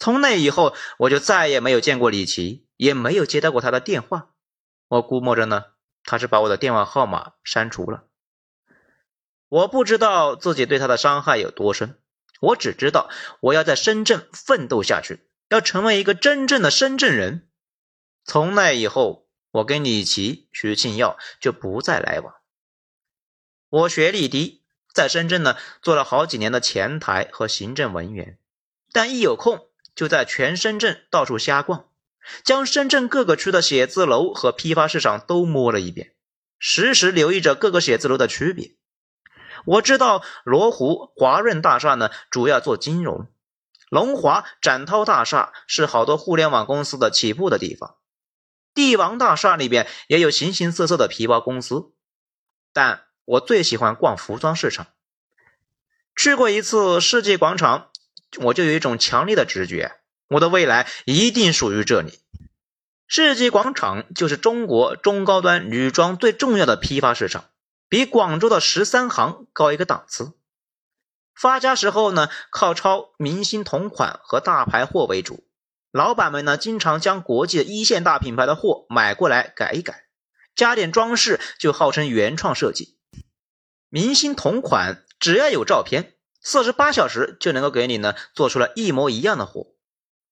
[0.00, 4.30] 从那以后，我就再也没有见过李琦，也没有接到过他的电话。
[4.88, 5.66] 我估摸着呢，
[6.02, 8.05] 他是把我的电话号码删除了。
[9.48, 11.98] 我不知道自己对他的伤害有多深。
[12.40, 13.08] 我只知道，
[13.40, 17.48] 我要在深圳奋斗下去，要成为一个真正的深圳人。
[18.24, 22.34] 从那以后，我跟李琦、徐庆耀就不再来往。
[23.70, 28.38] 我学历低，在深圳呢做了好几年的前台和行政文员，
[28.92, 31.88] 但一有空就在全深圳到处瞎逛，
[32.44, 36.14] 将深圳各个区的写字楼和批发市场都摸了一遍，
[36.58, 38.75] 时时留意着各个写字楼的区别。
[39.66, 43.26] 我知道罗湖华润大厦呢，主要做金融；
[43.90, 47.96] 龙华展涛大厦是好多互联网公司的起步的地方；
[48.72, 51.92] 帝王大厦里边也有形形色色的皮包公司。
[52.72, 54.86] 但我最喜欢逛服装市场。
[56.14, 57.90] 去过一次世纪广场，
[58.38, 59.96] 我就有一种强烈的直觉，
[60.28, 62.20] 我的未来一定属于这里。
[63.08, 67.44] 世纪广场就是中国中高端女装最重要的批发市场。
[67.88, 70.32] 比广州的十三行高一个档次。
[71.34, 75.44] 发家时候呢，靠抄明星同款和大牌货为主。
[75.92, 80.04] 老板们呢，经常将国际的一线大品牌的货买过来改一改，
[80.54, 82.98] 加点装饰，就号称原创设计。
[83.88, 89.68] 明星同款只要有照片，四十八小时就能够给你呢做出来一模一样的货。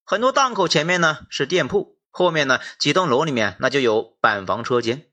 [0.04, 5.06] 很多档口前面呢是店铺，后面呢几栋楼里面那就有板房车间。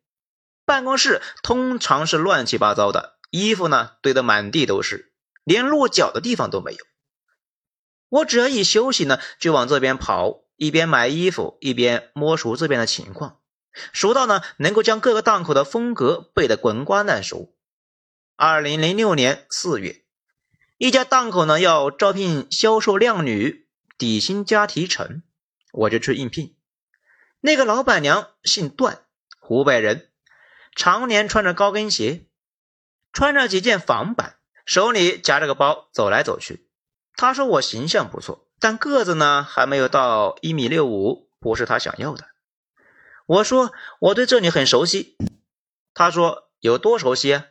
[0.65, 5.11] 办公室通常是乱七八糟的，衣服呢堆得满地都是，
[5.43, 6.79] 连落脚的地方都没有。
[8.09, 13.39] 我只要一休息呢，就往这边跑，一边买衣服，一边摸熟这边的情况，
[13.93, 17.55] 熟到呢能够将各个档口的风格背得滚瓜烂熟。
[18.35, 20.03] 二零零六年四月，
[20.77, 25.23] 一家档口呢要招聘销售靓女，底薪加提成，
[25.71, 26.55] 我就去应聘。
[27.39, 28.99] 那个老板娘姓段，
[29.39, 30.10] 湖北人。
[30.75, 32.25] 常年穿着高跟鞋，
[33.11, 36.67] 穿着几件仿版，手里夹着个包走来走去。
[37.15, 42.27] 他说我形象不错，但个子呢还没有到一米六五，不是他想要的。
[43.25, 45.17] 我说我对这里很熟悉。
[45.93, 47.45] 他说有多熟悉啊？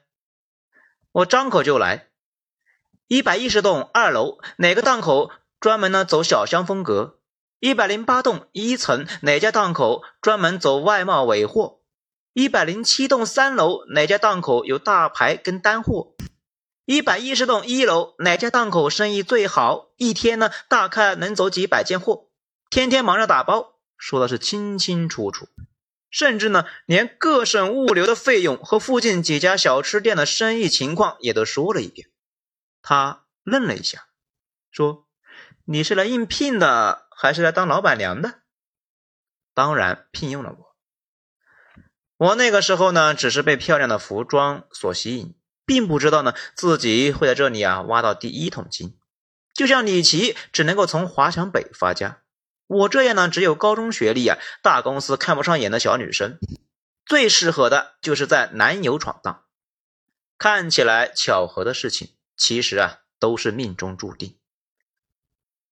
[1.13, 2.09] 我张口就来。
[3.07, 7.19] 一百一十栋二楼哪个档口专门呢走小香风格？
[7.59, 11.80] 一百零八栋一层哪家档口专门走外贸尾货？
[12.33, 16.15] 一百零七栋三楼哪家档口有大牌跟单货？
[16.85, 19.91] 一百一十栋一楼哪家档口生意最好？
[19.97, 22.29] 一天呢大概能走几百件货，
[22.71, 25.49] 天天忙着打包，说的是清清楚楚。
[26.09, 32.11] 甚至呢连各省物流的费用和附近几家小吃店的生意情况也都说了一遍。
[32.81, 34.07] 他愣了一下，
[34.71, 35.09] 说
[35.67, 38.41] ：“你是来应聘的，还是来当老板娘的？”
[39.53, 40.70] 当然聘用了我。
[42.21, 48.95] 我那个时候呢，只是被漂亮的服装所吸引，并不知道呢自己会在这里啊挖到第一桶金。
[49.55, 52.19] 就像李琦只能够从华强北发家，
[52.67, 56.39] 我这样呢只有高中学历啊，大公司看不上眼的小女生，
[57.07, 59.45] 最适合的就是在南油闯荡。
[60.37, 62.11] 看起来巧合的事情。
[62.37, 64.37] 其实啊，都是命中注定。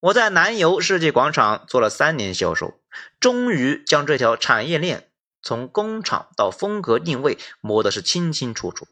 [0.01, 2.81] 我在南邮世纪广场做了三年销售，
[3.21, 5.08] 终于将这条产业链
[5.43, 8.89] 从工厂到风格定位摸的是清清楚楚。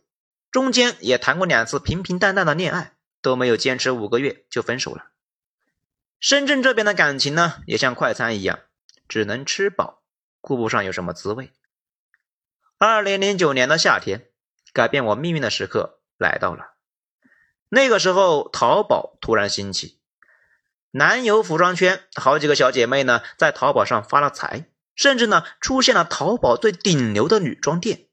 [0.50, 5.10] 中间也谈过两次平平淡淡的恋爱，都没有坚持五个月就分手了。
[6.18, 8.60] 深圳这边的感情呢，也像快餐一样，
[9.06, 10.02] 只能吃饱，
[10.40, 11.52] 顾不上有什么滋味。
[12.78, 14.28] 二零零九年的夏天，
[14.72, 16.74] 改变我命运的时刻来到了。
[17.68, 19.98] 那个时候，淘宝突然兴起，
[20.90, 28.08] 南邮服装圈好几个小姐妹呢，在淘宝上发了财，甚至呢出现了淘宝最顶流的女装店。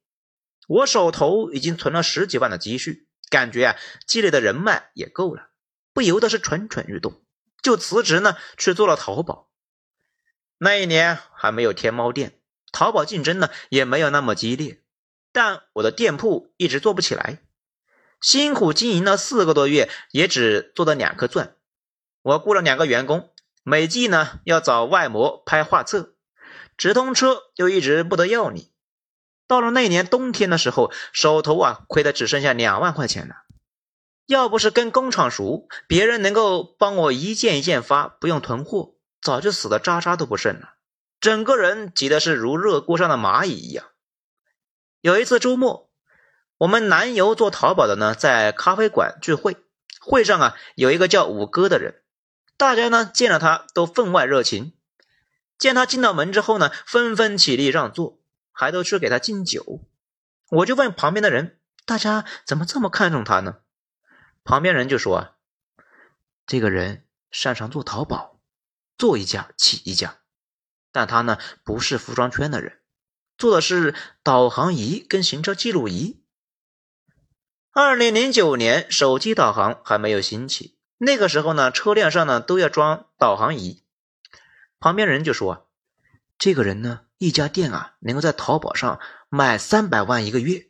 [0.68, 5.50] 我手头已经存了十几万的积蓄，感觉啊积累的人脉也够了，
[5.94, 7.24] 不由得是蠢蠢欲动，
[7.62, 9.50] 就辞职呢去做了淘宝。
[10.60, 12.40] 那一年还没有天猫店，
[12.72, 14.82] 淘宝竞争呢也没有那么激烈，
[15.34, 17.40] 但我的店铺一直做不起来。
[18.22, 21.58] 辛苦经营了四个多月，也只做了两颗钻。
[22.22, 26.13] 我雇了两个员工，每季呢要找外模拍画册，
[26.78, 28.72] 直通车又一直不得要你。
[29.48, 33.36] 到了那年冬天的时候，手头啊亏的只剩下两万块钱了。
[34.26, 40.76] 要不是跟工厂熟，别人能够帮我一件一件发，不用囤货，早就死的渣渣都不剩了。
[41.20, 43.86] 整个人急的是如热锅上的蚂蚁一样。
[45.02, 45.90] 有一次周末。
[46.60, 49.58] 我们南邮做淘宝的呢，在咖啡馆聚会，
[50.00, 52.04] 会上啊有一个叫五哥的人，
[52.56, 54.72] 大家呢见了他都分外热情，
[55.58, 58.20] 见他进到门之后呢，纷纷起立让座，
[58.52, 59.82] 还都去给他敬酒。
[60.50, 63.58] 我就问旁边的人，大家怎么这么看重他呢？
[64.44, 65.32] 旁边人就说啊，
[66.46, 68.40] 这个人擅长做淘宝，
[68.98, 70.20] 做一家起一家，
[70.92, 72.80] 但他呢不是服装圈的人，
[73.38, 76.22] 做的是导航仪跟行车记录仪。
[77.72, 80.78] 二零零九年，手机导航还没有兴起。
[80.98, 83.83] 那个时候呢，车辆上呢都要装导航仪。
[84.84, 85.70] 旁边人就说
[86.38, 90.68] ：“这个人呢，一家店啊，能够在淘宝上卖三百万一个月，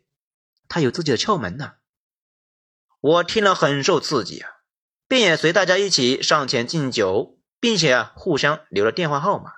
[0.68, 1.72] 他有自己的窍门呢。”
[3.02, 4.48] 我听了很受刺激啊，
[5.08, 9.54] 便也随大家一起上前敬酒，并且啊互相留了电话号码。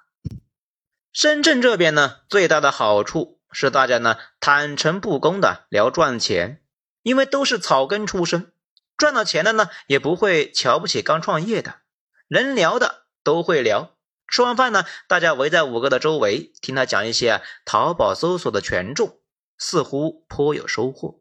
[1.12, 6.62] 深圳这边呢，最大的好处是大家呢坦诚不公的聊赚钱。
[7.02, 8.50] 因为都是草根出身，
[8.96, 11.80] 赚到钱的呢，也不会瞧不起刚创业的，
[12.28, 13.92] 能聊的都会聊。
[14.28, 19.20] 吃完饭呢，大家围在五哥的周围，听他讲一些淘宝搜索的权重，
[19.56, 21.20] 似乎颇有收获。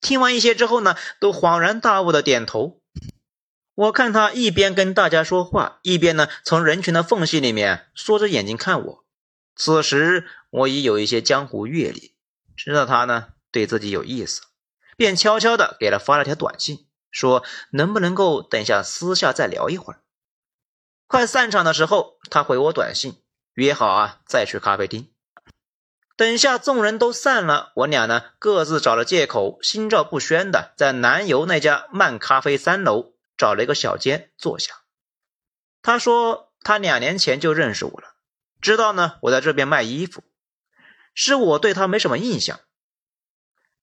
[0.00, 2.80] 听完一些之后呢，都恍然大悟的点头。
[3.74, 9.04] 我看他一边跟大家说话，一边呢从人群的缝隙里面缩着眼睛看我。
[9.56, 12.14] 此时我已有一些江湖阅历，
[12.54, 14.42] 知道他呢对自己有意思。
[14.96, 20.00] 便悄悄的给他发了条短信，说能不能够等一下私下再聊一会儿。
[21.12, 23.22] 快散场的时候，他回我短信，
[23.52, 25.12] 约好啊再去咖啡厅。
[26.16, 34.72] 等下众人都散了，我俩呢各自找了借口，心照不宣的在南油那家漫咖啡三楼找了一个小间坐下。
[35.82, 38.14] 他说他两年前就认识我了，
[38.62, 40.24] 知道呢我在这边卖衣服，
[41.12, 42.58] 是我对他没什么印象。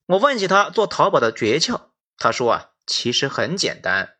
[0.07, 4.15] 我问起他做淘宝的诀窍，他说啊，其实很简单，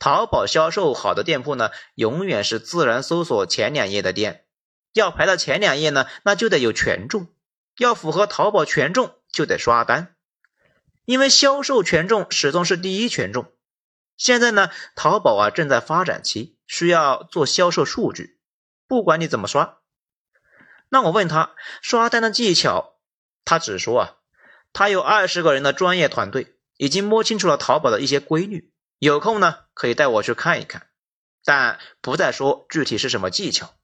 [0.00, 4.46] 淘宝销售好的店铺呢，永远是自然搜索前两页的店，
[4.94, 7.28] 要排到前两页呢，那就得有权重，
[7.76, 10.16] 要符合淘宝权重就得刷单，
[11.04, 13.52] 因为销售权重始终是第一权重。
[14.16, 18.38] 现在呢，淘宝啊正在发展期，需要做销售数据，
[18.88, 19.80] 不管你怎么刷，
[20.88, 22.96] 那我问他刷单的技巧，
[23.44, 24.16] 他只说啊，
[24.72, 30.88] 他有二十个人的专业团队，已经摸清楚了淘宝的一些规律，有空呢可以带我去看一看，
[31.42, 33.74] 但不再说具体是什么技巧。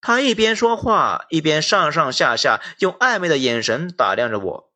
[0.00, 4.72] 他一边说话，一边上上下下用暧昧的眼神打量着我。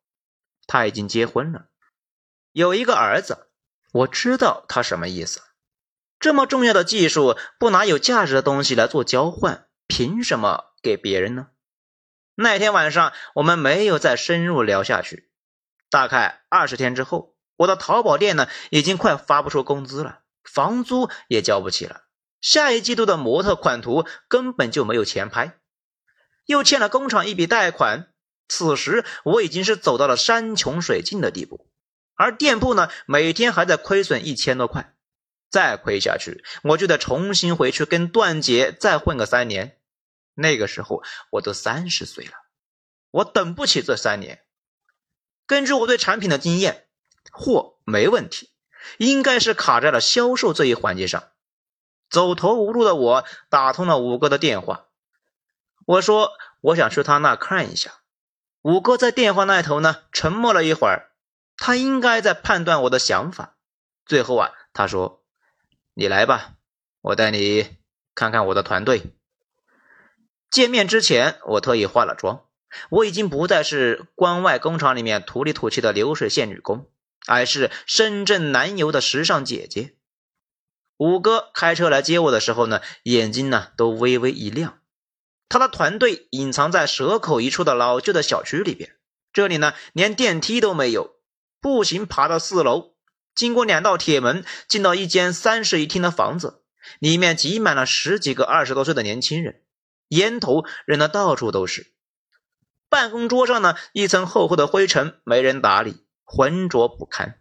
[0.67, 1.67] 他已经结婚了，
[2.51, 3.47] 有一个儿子。
[3.93, 5.41] 我知道他什么意思。
[6.19, 11.47] 这么重要的技术，不拿有价值的东西来做交换，凭什么给别人呢？
[12.35, 15.31] 那天晚上，我们没有再深入聊下去。
[15.89, 22.05] 大概二十天之后，我的淘宝店呢，已经快发不出工资了，房租也交不起了。
[22.41, 25.59] 下一季度的模特款图根本就没有钱拍，
[26.47, 28.07] 又欠了工厂一笔贷款。
[28.47, 31.69] 此时我已经是走到了山穷水尽的地步，
[32.15, 34.95] 而店铺呢，每天还在亏损一千多块。
[35.51, 39.77] 再亏下去，我就得重新回去跟段姐再混个三年。
[40.33, 42.31] 那个时候我都三十岁了，
[43.11, 44.41] 我等不起这三年。
[45.45, 46.87] 根据我对产品的经验，
[47.31, 48.49] 货没问题，
[48.97, 51.23] 应该是卡在了销售这一环节上。
[52.09, 54.87] 走投无路的我打通了五哥的电话，
[55.85, 57.93] 我说我想去他那看一下。
[58.61, 61.11] 五哥在电话那头呢，沉默了一会儿，
[61.57, 63.55] 他应该在判断我的想法。
[64.05, 65.23] 最后啊，他说
[65.95, 66.55] ：“你来吧，
[67.01, 67.77] 我带你
[68.13, 69.15] 看看我的团队。”
[70.51, 72.45] 见面之前，我特意化了妆，
[72.89, 76.87] 我已经不再是关外工厂里面土里土气的流水线女工，
[77.27, 79.95] 而是深圳南邮的时尚姐姐。
[80.97, 84.79] 五哥开车来接我的时候呢，眼睛呢都微微一亮。
[85.49, 88.95] 他的团队隐藏在蛇口一处的老旧的小区里边，
[89.33, 91.15] 这里呢连电梯都没有，
[91.59, 92.93] 步行爬到四楼，
[93.35, 96.63] 经过两道铁门，进到一间三室一厅的房子，
[96.99, 99.63] 里面挤满了十几个二十多岁的年轻人，
[100.09, 101.91] 烟头扔的到处都是，
[102.89, 107.39] 办公桌上呢一层厚厚的灰尘，没人打理，浑浊不堪。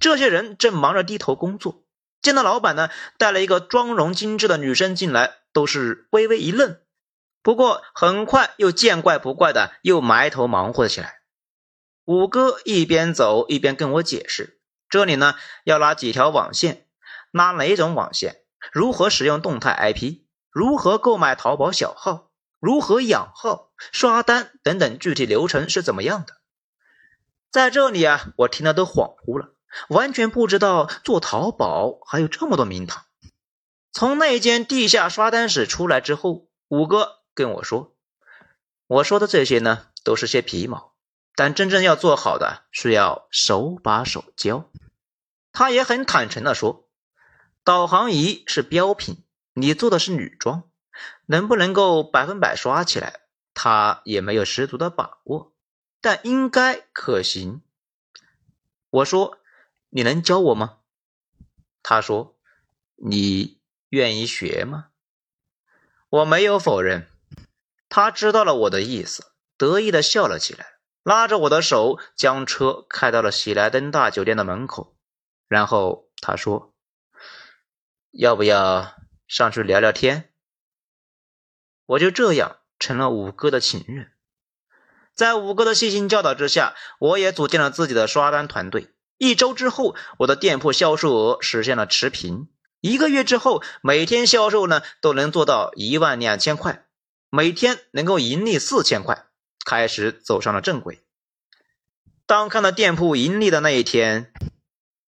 [0.00, 1.84] 这些人正忙着低头工作。
[2.22, 2.88] 见到老板呢，
[3.18, 6.78] 带了一个妆容精致的女生进来，都是微微一愣，
[7.42, 11.18] 不过很快又见怪不怪的，又埋头忙活起来。
[12.06, 16.86] 五哥一边走一边跟我解释：“这里呢要拉几条网线，
[17.30, 18.42] 拉哪种网线？
[18.72, 20.22] 如何使用动态 IP？
[20.50, 22.30] 如何购买淘宝小号？
[22.58, 26.34] 如何养号、刷单等等，具体流程是怎么样的？”
[27.56, 29.54] 在这里啊，我听得都恍惚了。
[29.88, 33.06] 完全不知道做淘宝还有这么多名堂。
[33.92, 37.96] 从那间地下刷单室出来之后，五哥跟我说
[38.86, 40.92] ：“我说的这些呢，都是些皮毛，
[41.34, 44.68] 但真正要做好的，是要手把手教。”
[45.50, 46.90] 他也很坦诚的说
[47.64, 50.64] ：“导航仪是标品，你做的是女装，
[51.24, 53.20] 能不能够百分百刷起来，
[53.54, 55.54] 他也没有十足的把握，
[56.06, 57.62] 但应该可行。”
[58.90, 59.38] 我说。
[59.88, 60.80] 你能教我吗？
[61.82, 62.36] 他说
[63.02, 64.88] ：“你愿意学吗？”
[66.10, 67.08] 我没有否认。
[67.88, 74.98] 他知道了我的意思，得意的笑了起来，拉着我的手将车开到了喜来登大酒店的门口。
[75.48, 76.74] 然后他说
[78.10, 78.96] ：“要不要
[79.26, 80.34] 上去聊聊天？”
[81.86, 84.12] 我就这样成了五哥的情人。
[85.16, 88.92] 在五哥的细心教导之下，我也组建了自己的刷单团队。
[89.16, 92.48] 一周之后，我的店铺销售额实现了持平。
[92.82, 96.84] 一个月之后，每天销售呢都能做到一万两千块，
[97.30, 99.24] 每天能够盈利四千块，
[99.64, 101.02] 开始走上了正轨。
[102.26, 104.30] 当看到店铺盈利的那一天，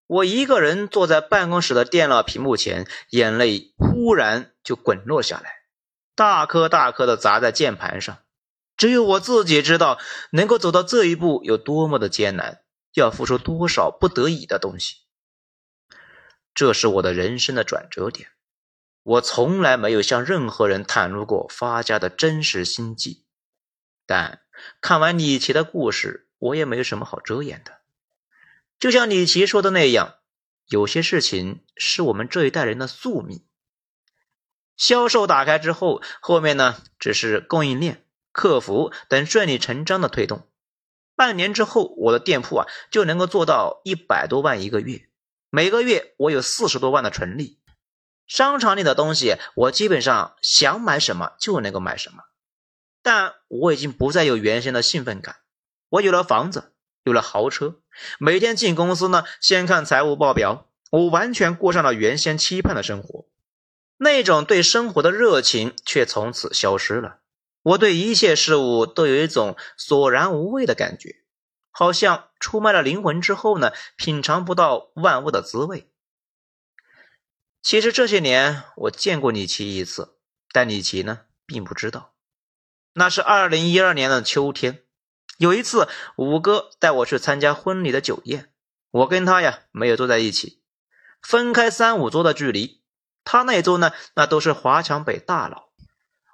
[0.06, 5.50] 我一个人坐在办公室的电脑屏幕前，眼泪忽然就滚落下来，
[6.14, 8.16] 大颗大颗的砸在键盘上。
[8.78, 9.98] 只有我自己知道，
[10.30, 12.62] 能够走到这一步有多么的艰难。
[12.94, 14.96] 要付出多少不得已的东西？
[16.54, 18.30] 这是我的人生的转折点。
[19.02, 23.24] 我从来没有向任何人袒露过发家的真实心迹，
[24.04, 24.40] 但
[24.80, 27.78] 看完李琦的故事，我也没有什么好遮掩的。
[28.80, 30.16] 就像李琦说的那样，
[30.66, 33.44] 有些事情是我们这一代人的宿命。
[34.76, 38.04] 销售打开之后，后面呢，只是供应链、
[38.39, 40.47] 客服等顺理成章的推动。
[41.16, 45.09] 半年之后，我的店铺啊就能够做到一百多万一个月，
[45.51, 47.59] 每个月我有四十多万的纯利。
[48.28, 52.22] 商场里的东西，我基本上想买什么就能够买什么。
[53.03, 55.39] 但我已经不再有原先的兴奋感，
[55.89, 56.72] 我有了房子，
[57.03, 57.80] 有了豪车，
[58.20, 63.26] 每天进公司呢，先看财务报表，我完全过上了原先期盼的生活，
[63.97, 67.18] 那种对生活的热情却从此消失了。
[67.62, 71.22] 我对一切事物都有一种索然无味的感觉，
[71.70, 75.90] 好像出卖了灵魂之后呢，品尝不到万物的滋味。
[77.61, 80.16] 其实这些年我见过李奇一次，
[80.52, 82.14] 但李奇呢并不知道。
[82.94, 84.84] 那是二零一二年的秋天，
[85.36, 88.52] 有一次五哥带我去参加婚礼的酒宴，
[88.90, 90.62] 我跟他呀没有坐在一起，
[91.20, 92.82] 分开三五桌的距离。
[93.24, 95.67] 他那桌呢，那都是华强北大佬；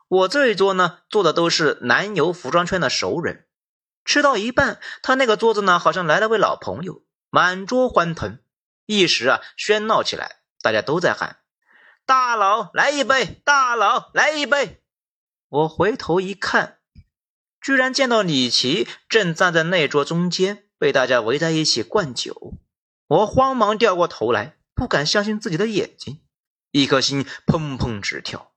[0.08, 3.46] 我这一桌呢，坐的都是南油服装圈的熟人。
[4.04, 8.38] 吃到一半，他那个桌子呢，好像来了位老朋友，满桌欢腾，
[8.86, 10.40] 一时啊喧闹起来。
[10.60, 11.40] 大家都在喊
[12.06, 14.82] ：“大佬来一杯，大佬来一杯。”
[15.48, 16.78] 我回头一看，
[17.60, 22.54] 居然见到李琦正站在那桌中间，被大家围在一起灌酒。
[23.06, 26.22] 我慌忙掉过头来，不敢相信自己的眼睛，
[26.70, 28.53] 一颗心砰砰直跳。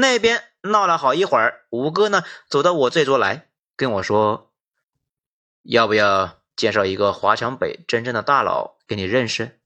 [0.00, 4.52] 那边闹了好一会儿，五哥呢走到我这桌来，跟我说
[5.62, 9.58] ：“要不要介绍一个华强北真正的大佬给你认识？”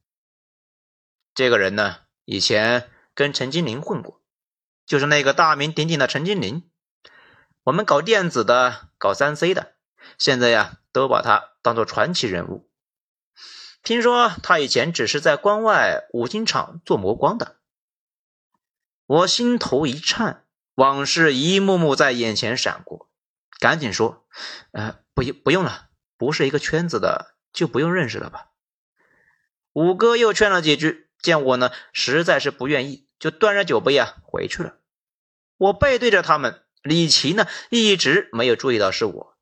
[1.34, 4.22] 这个人呢，以前跟陈金林混过，
[4.86, 6.66] 就是那个大名鼎鼎的陈金林。
[7.64, 9.74] 我们搞电子的，搞三 C 的，
[10.16, 12.70] 现在呀，都把他当做传奇人物。
[13.82, 17.56] 听说他以前只是在关外五金厂做磨光的。
[19.06, 20.44] 我心头一颤，
[20.74, 23.08] 往事一幕幕在眼前闪过，
[23.58, 24.26] 赶紧说
[24.72, 28.48] ：“呃，不用不用了，不是一个圈子的，就不用认识了吧。”
[29.74, 31.08] 五哥又劝了几句。
[31.22, 34.74] 见我呢，实在是不愿意，就端着酒杯啊回去了。
[35.56, 39.36] 我背对着他们，李琦呢一直没有注意到是我。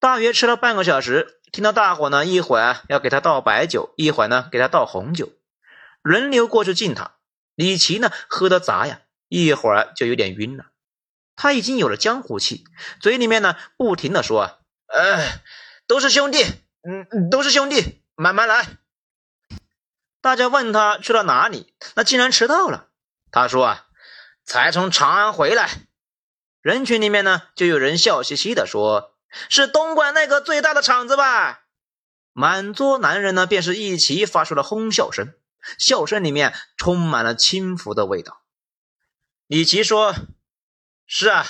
[0.00, 5.30] 大约吃了半个小时，听到大伙呢一会儿要给他倒白酒，一会儿呢给他倒红酒，
[6.02, 7.14] 轮流过去敬他。
[7.54, 10.66] 李琦呢喝的杂呀，一会儿就有点晕了。
[11.36, 12.64] 他已经有了江湖气，
[13.00, 15.42] 嘴里面呢不停的说：“哎，
[15.86, 16.44] 都是兄弟，
[16.82, 18.66] 嗯，都是兄弟，慢慢来。”
[20.20, 22.88] 大家问他去了哪里，那竟然迟到了。
[23.30, 23.86] 他说啊，
[24.44, 25.68] 才从长安回来。
[26.60, 29.16] 人群里面呢，就有人笑嘻嘻的说
[29.48, 31.64] ：“是东莞那个最大的厂子吧？”
[32.34, 35.34] 满桌男人呢，便是一齐发出了哄笑声，
[35.78, 38.42] 笑声里面充满了轻浮的味道。
[39.46, 40.14] 李琦说
[41.06, 41.46] ：“是啊，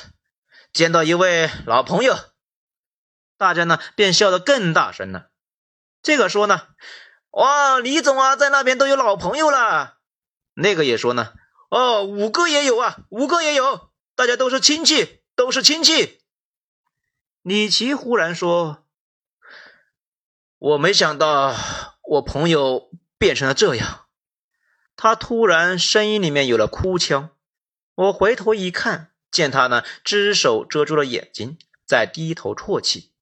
[0.72, 2.16] 见到一位老朋友。”
[3.38, 5.30] 大家呢，便笑得更大声了。
[6.02, 6.68] 这个说呢。
[7.30, 9.96] 哇，李总啊，在那边都有老朋友了。
[10.52, 11.32] 那个也说呢，
[11.70, 16.20] 哦，五哥也有啊，五哥也有，大家都是亲戚，都是亲戚。
[17.40, 18.86] 李琦忽然说
[20.58, 21.56] ：“我没想到
[22.02, 24.01] 我朋友变成了这样。”
[25.02, 27.30] 他突然声音里面有了哭腔。
[27.96, 33.12] 我回头一看，见他呢，只手遮住了眼睛，在低头啜泣。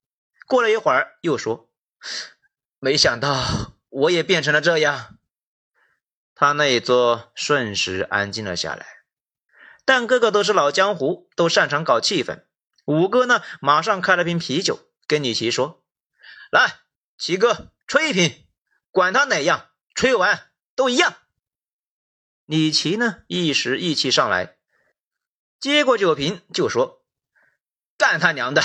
[0.47, 1.71] 过了一会儿，又说
[2.81, 5.17] ：“没想到。”我也变成了这样，
[6.35, 8.87] 他那一桌瞬时安静了下来。
[9.87, 12.45] 但个个都是老江湖，都擅长搞气氛。
[12.85, 15.83] 五哥呢，马上开了瓶啤酒，跟李琦说
[16.53, 16.81] ：“来，
[17.17, 18.47] 齐哥吹一瓶，
[18.91, 21.15] 管他哪样，吹完都一样。”
[22.51, 24.57] 李琦呢，一时意气上来，
[25.61, 27.05] 接过酒瓶就说
[27.97, 28.61] ：“干他娘的，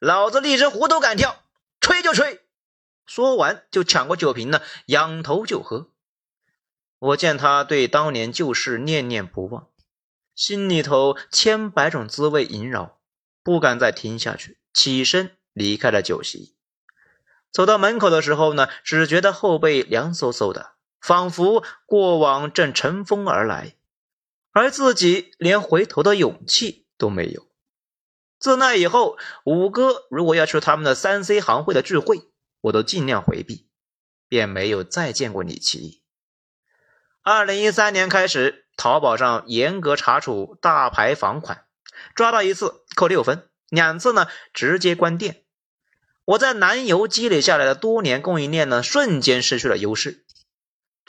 [0.00, 1.44] 老子荔枝胡都敢跳，
[1.80, 2.40] 吹就吹。”
[3.06, 5.92] 说完，就抢过酒瓶呢，仰头就喝。
[6.98, 9.68] 我见他对当年旧事念念不忘，
[10.34, 12.98] 心里头千百种滋味萦绕，
[13.44, 16.56] 不敢再听下去，起身离开了酒席。
[17.52, 23.74] 走到门口的时候呢，只觉得后背凉飕飕的，仿佛过往正乘风而来，
[24.52, 27.46] 而自己连回头的勇气都没有。
[28.38, 32.22] 自那以后，五哥如果要去他们的三 C 行会的聚会，
[32.62, 33.68] 我都尽量回避，
[34.28, 36.02] 便没有再见过李琦。
[37.22, 41.66] 二零一三年开始，淘宝上严格查处大牌房款，
[42.14, 45.44] 抓到一次扣六分，两次呢直接关店。
[46.24, 50.24] 我在南邮积累下来的多年供应链呢，瞬间失去了优势，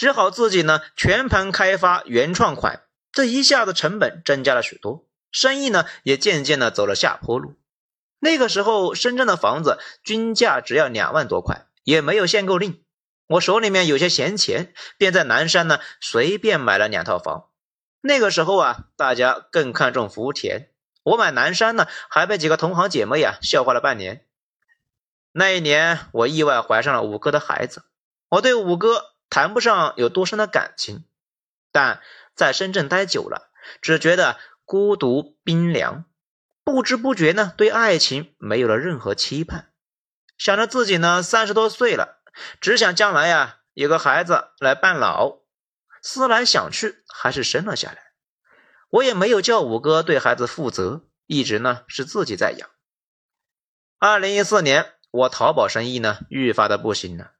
[0.02, 2.82] 只好自己呢全盘开发原创款，
[3.12, 7.54] 这一下子成本增加了许多，生意呢也渐渐的走了下坡路。
[8.18, 12.84] 那个时候，深圳的房子均价只要两万多块，也没有限购令。
[13.28, 17.50] 我手里面有些闲钱，便在南山呢随便买了两套房。
[18.02, 20.72] 那个时候啊，大家更看重福田，
[21.04, 24.26] 我买南山呢，还被几个同行姐妹呀笑话了半年。
[25.32, 27.84] 那一年，我意外怀上了五哥的孩子。
[28.30, 31.06] 我对五哥谈不上有多深的感情，
[31.72, 32.02] 但
[32.36, 33.50] 在深圳待久了，
[33.82, 36.04] 只觉得孤独冰凉。
[36.66, 39.72] 不知不觉呢，对爱情没有了任何期盼，
[40.38, 42.22] 想着自己呢三十多岁了，
[42.60, 45.40] 只想将来呀有个孩子来伴老。
[46.04, 48.12] 思来想去，还是生了下来。
[48.90, 52.70] 我也没有叫五哥对孩子负责，一直呢是自己在养。
[53.98, 57.32] 二零一四年，我淘宝生意呢愈发的不行了。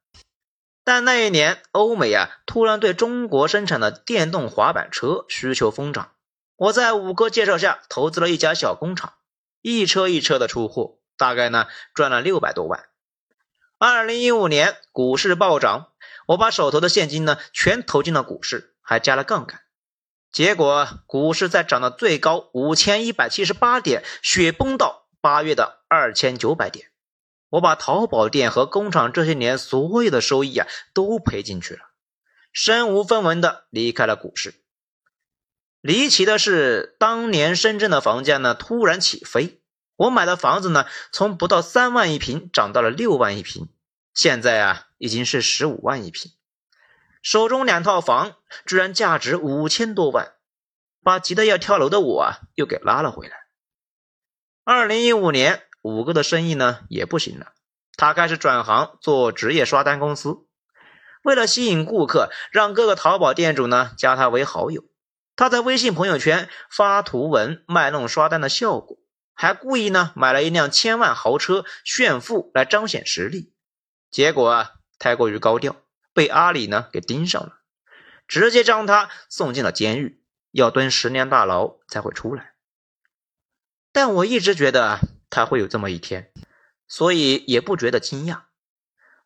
[0.84, 6.12] 但那一年，欧美啊突然对中国生产的电动滑板车需求疯涨。
[6.56, 9.14] 我在五哥介绍下投资了一家小工厂，
[9.62, 12.86] 一车一车的出货，大概呢赚了六百多万。
[13.78, 15.90] 二零一五年股市暴涨，
[16.28, 19.62] 我把手头的现金呢全投进了股市，还加了杠杆。
[20.32, 26.91] 结果股市在涨到最高五千一百七十八点，雪崩到八月的二千九百点。
[27.52, 31.82] 我把淘宝店和工厂这些年所有的收益啊都赔进去了，
[32.54, 34.56] 身无分文的离开了股市。
[35.82, 39.62] 离奇的是，当年深圳的房价呢突然起飞，
[39.98, 43.68] 我买的房子呢从不到三万一平涨到了六万一平，
[44.14, 46.32] 现在啊已经是十五万一平。
[47.22, 50.36] 手中两套房居然价值五千多万，
[51.04, 53.36] 把急得要跳楼的我啊又给拉了回来。
[54.64, 55.64] 二零一五年。
[55.82, 57.54] 五哥的生意呢也不行了，
[57.98, 60.46] 他开始转行做职业刷单公司。
[61.24, 64.84] 为了吸引顾客，让各个淘宝店主呢加他为好友，
[65.36, 68.98] 他在微信朋友圈发图文卖弄刷单的效果，
[69.34, 73.54] 还故意呢买了一辆千万豪车炫富来彰显实力。
[74.12, 75.76] 结果啊太过于高调，
[76.14, 77.58] 被阿里呢给盯上了，
[78.28, 82.54] 直接将他送进了监狱，要蹲十年大牢才会出来。
[83.92, 85.00] 但我一直觉得。
[85.32, 86.32] 他会有这么一天，
[86.88, 88.44] 所以也不觉得惊讶。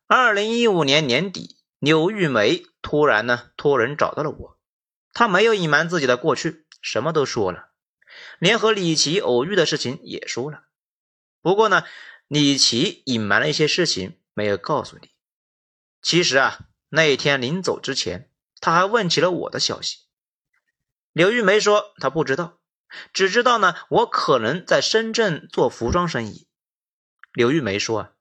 [0.07, 4.59] 二零一五年年底，柳玉梅突然呢托人找到了我，
[5.11, 7.71] 她没有隐瞒自己的过去，什么都说了，
[8.39, 10.65] 连和李琦偶遇的事情也说了。
[11.41, 11.83] 不过呢，
[12.27, 15.09] 李琦隐瞒了一些事情没有告诉你。
[16.01, 18.29] 其实啊，那一天临走之前，
[18.61, 20.05] 他还问起了我的消息。
[21.13, 22.59] 柳玉梅说她不知道。
[23.13, 26.47] 只知道呢，我可能在深圳做服装生意。
[27.33, 28.11] 刘玉梅说：“啊，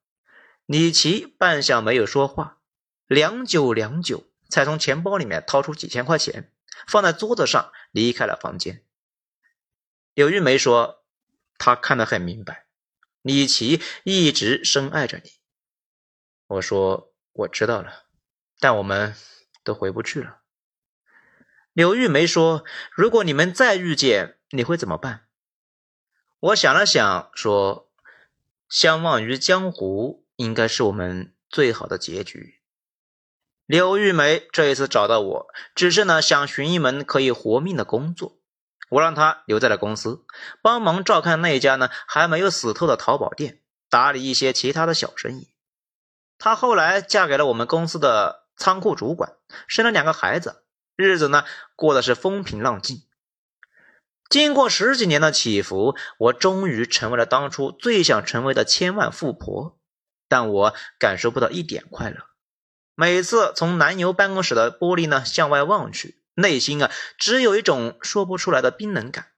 [0.66, 2.58] 李琦半晌没有说话，
[3.06, 6.52] 良久良久，才从钱包里面掏出几千块钱，
[6.88, 8.84] 放在桌子上，离开了房间。”
[10.14, 11.04] 刘玉梅说
[11.58, 12.66] ：“她看得很明白，
[13.22, 15.30] 李琦一直深爱着你。”
[16.46, 18.04] 我说：“我知道了，
[18.60, 19.14] 但我们
[19.62, 20.40] 都回不去了。”
[21.72, 22.64] 柳玉梅说
[22.94, 25.26] ：“如果你们再遇见，你会怎么办？”
[26.40, 27.90] 我想了想，说
[28.68, 32.60] ：“相忘于江湖，应该是我们最好的结局。”
[33.66, 38.38] 柳玉梅这一次找到我，只是呢想寻一门可以活命的工作。
[38.90, 40.26] 我让她留在了公司，
[40.60, 45.48] 帮忙照看那家呢还没有死透的淘宝店，打理一些其他的小生意。
[46.36, 49.32] 她后来嫁给了我们公司的仓库主管，
[49.66, 50.64] 生了两个孩子。
[50.94, 51.44] 日子呢
[51.74, 53.02] 过的是风平浪静，
[54.34, 59.78] 经过十几年的起伏，我终于成为了当初最想成为的千万富婆，
[60.28, 62.16] 但我感受不到一点快乐。
[62.96, 69.28] 每次从南邮办公室的玻璃呢向外望去，内心啊只有一种说不出来的冰冷感。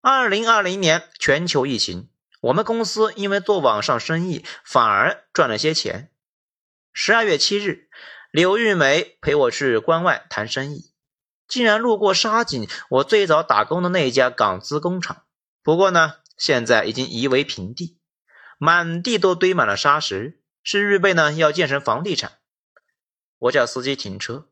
[0.00, 2.08] 二零二零年全球疫情，
[2.40, 6.10] 我们公司因为做网上生意，反而赚了些钱。
[6.94, 7.90] 十二月七日。
[8.30, 10.93] 柳玉梅陪我去关外谈生意，
[11.46, 15.24] 竟然路过沙井，我最早打工的那一家港资工厂。
[15.62, 17.98] 不过呢，现在已经夷为平地，
[18.58, 22.38] 满地都堆满了沙石，是预备呢要建成房地产。
[23.38, 24.46] 我叫司机停车，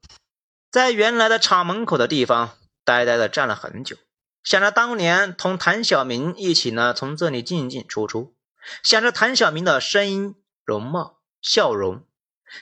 [0.70, 3.96] 在原来的厂门口的地方呆呆的站了很久，
[4.42, 8.34] 想着当年同谭小明一起呢从这里进进出出，
[8.82, 10.34] 想着谭小明的声音、
[10.64, 12.06] 容貌、笑容。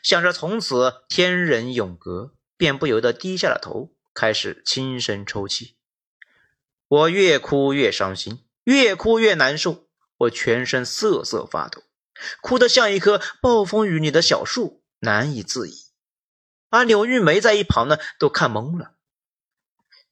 [0.04, 5.76] 想着从此天人永隔，便不由得低下了头，开始轻声抽泣。
[6.88, 11.84] 我越哭越伤心，越哭越难受，我全身瑟瑟发抖，
[12.42, 15.86] 哭得像一棵暴风雨里的小树，难以自已。
[16.68, 18.92] 而柳玉梅在一旁呢，都看懵了。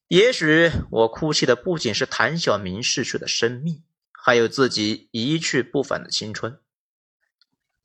[0.06, 6.58] 也许我哭泣的不仅是谭小明逝去的生命，还有自己一去不返的青春。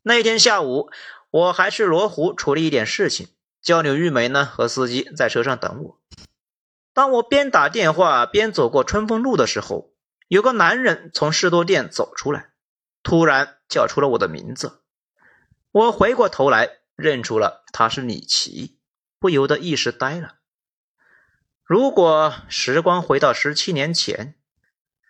[0.03, 0.89] 那天下午。
[1.33, 3.29] 我还去罗湖处理一点事情，
[3.63, 6.01] 叫柳玉梅呢和司机在车上等我。
[6.93, 9.95] 当我边打电话边走过春风路的时候，
[10.27, 12.51] 有个男人从士多店走出来，
[13.01, 14.81] 突然叫出了我的名字。
[15.71, 18.77] 我回过头来，认出了他是李琦，
[19.17, 20.35] 不由得一时呆了。
[21.63, 24.35] 如果时光回到十七年前，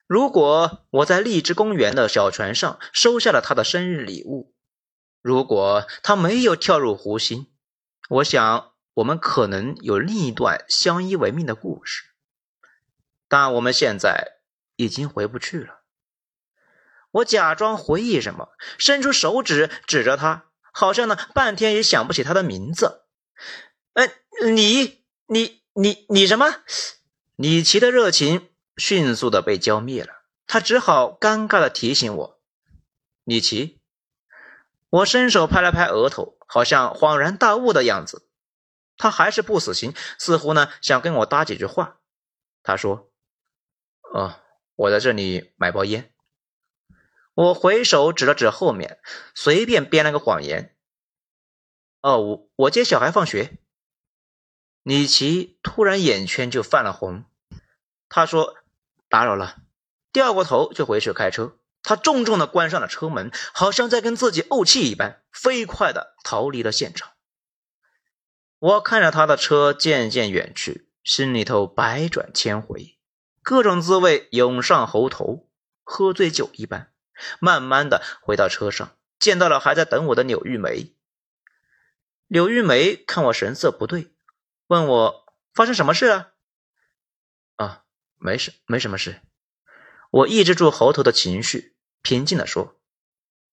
[0.07, 4.53] 如果我在荔枝公园的小船上收下了他的生日礼物，
[5.21, 7.52] 如果他没有跳入湖心，
[8.09, 12.03] 我想我们可能有另一段相依为命的故事。
[13.27, 14.39] 但我们现在
[14.75, 15.81] 已经回不去了。
[17.11, 23.03] 我假装回忆什么，伸出手指指着他，好像呢半天也想不起他的名字。
[23.93, 24.11] 哎，
[24.53, 26.63] 你你你你什么？
[27.35, 32.41] 李奇的热情迅速的被浇灭了，他只好尴尬的提醒我
[33.25, 33.79] ：“李奇。”
[34.89, 38.29] 我伸手拍了拍额头，好像恍然大悟的样子。
[38.95, 41.99] 他还是不死心，似乎呢想跟我搭几句话。
[42.61, 43.11] 他说
[44.13, 44.39] ：“哦，
[44.75, 46.13] 我在这里买包烟。”
[47.33, 48.99] 我回手指了指后面，
[49.33, 50.77] 随便编了个谎言
[52.01, 53.57] ：“哦，我我接小孩放学。”
[54.83, 57.25] 李奇突然眼圈就泛了红，
[58.09, 58.57] 他说
[59.09, 59.57] ：“打扰了。”
[60.13, 61.57] 掉过头就回去开车。
[61.83, 67.11] 他重重的关上了车门，好像在跟自己怄气一般，飞快的逃离了现场。
[68.57, 72.97] 我看着他的车渐渐远去，心里头百转千回，
[73.41, 75.49] 各种滋味涌上喉头，
[75.83, 76.89] 喝醉酒一般。
[77.39, 80.95] 慢慢的回到车上，见到了还在等我的柳玉梅。
[82.27, 84.15] 柳玉梅看我神色不对。
[84.67, 86.33] 问我发生什么事了？
[87.57, 87.83] 啊，
[88.17, 89.21] 没事，没什么事。
[90.13, 92.79] 我抑制住喉头的情绪，平静的说：“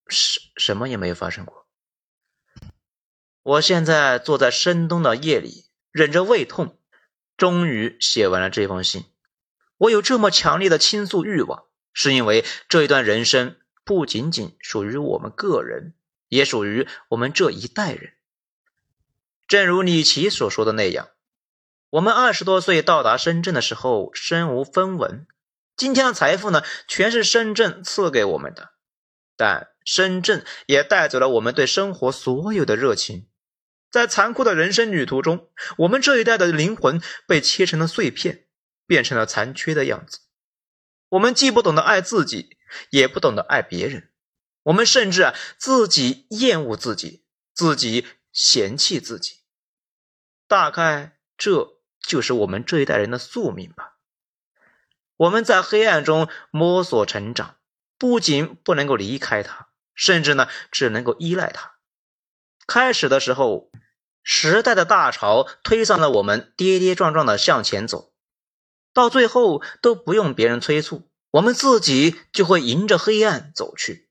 [0.08, 1.66] 什什么也没有发生过。”
[3.42, 6.78] 我现在坐在深冬的夜里，忍着胃痛，
[7.38, 9.06] 终于写完了这封信。
[9.78, 15.94] 我有这么强烈的倾诉欲望，是因为这一段人生不仅仅属于我们个人，
[16.28, 18.12] 也属于我们这一代人。
[19.48, 21.08] 正如李琦所说的那样，
[21.88, 25.26] 我们二十多岁到达深圳的时候身无分文，
[25.76, 28.70] 今天的财富呢，全是深圳赐给我们的。
[29.36, 33.28] 但深圳也带走了我们对生活所有的热情，
[33.90, 35.48] 在残酷的人生旅途中，
[35.78, 38.46] 我们这一代的灵魂被切成了碎片，
[38.86, 40.20] 变成了残缺的样子。
[41.08, 42.58] 我们既不懂得爱自己，
[42.90, 44.12] 也不懂得爱别人，
[44.64, 49.40] 我们甚至啊，自己厌恶自己，自己嫌弃自己。
[50.46, 53.89] 大概这就是我们这一代人的宿命吧。
[55.20, 57.56] 我们在黑暗中摸索成长，
[57.98, 61.74] 不仅不能够离开它，甚至呢只能够依赖它。
[62.66, 63.70] 开始的时候，
[64.22, 68.14] 时代的大潮推上了我们，跌跌撞撞的向前走，
[68.94, 74.08] 到最后都不用别人催促，我们自己就会迎着黑暗走去。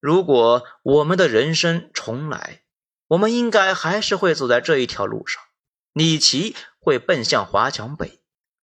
[0.00, 2.64] 如果我们的人生重来，
[3.06, 5.40] 我们应该还是会走在这一条路上，
[5.92, 8.19] 李琦会奔向华强北，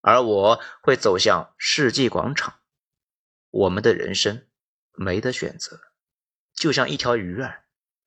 [0.06, 2.60] 而我会走向世纪广场。
[3.50, 4.46] 我们的人生
[4.92, 5.80] 没得选择，
[6.54, 7.64] 就像一条鱼儿，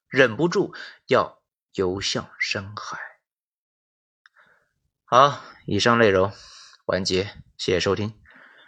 [0.06, 0.72] 忍不住
[1.08, 1.42] 要
[1.72, 3.00] 游向深海。
[5.04, 6.32] 好，以上内容
[6.84, 7.24] 完结，
[7.56, 8.22] 谢谢收听。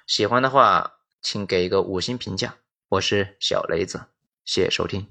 [0.09, 2.57] 喜欢的话，请给一个五星评价。
[2.89, 4.07] 我是小雷子，
[4.45, 5.09] 谢谢收听。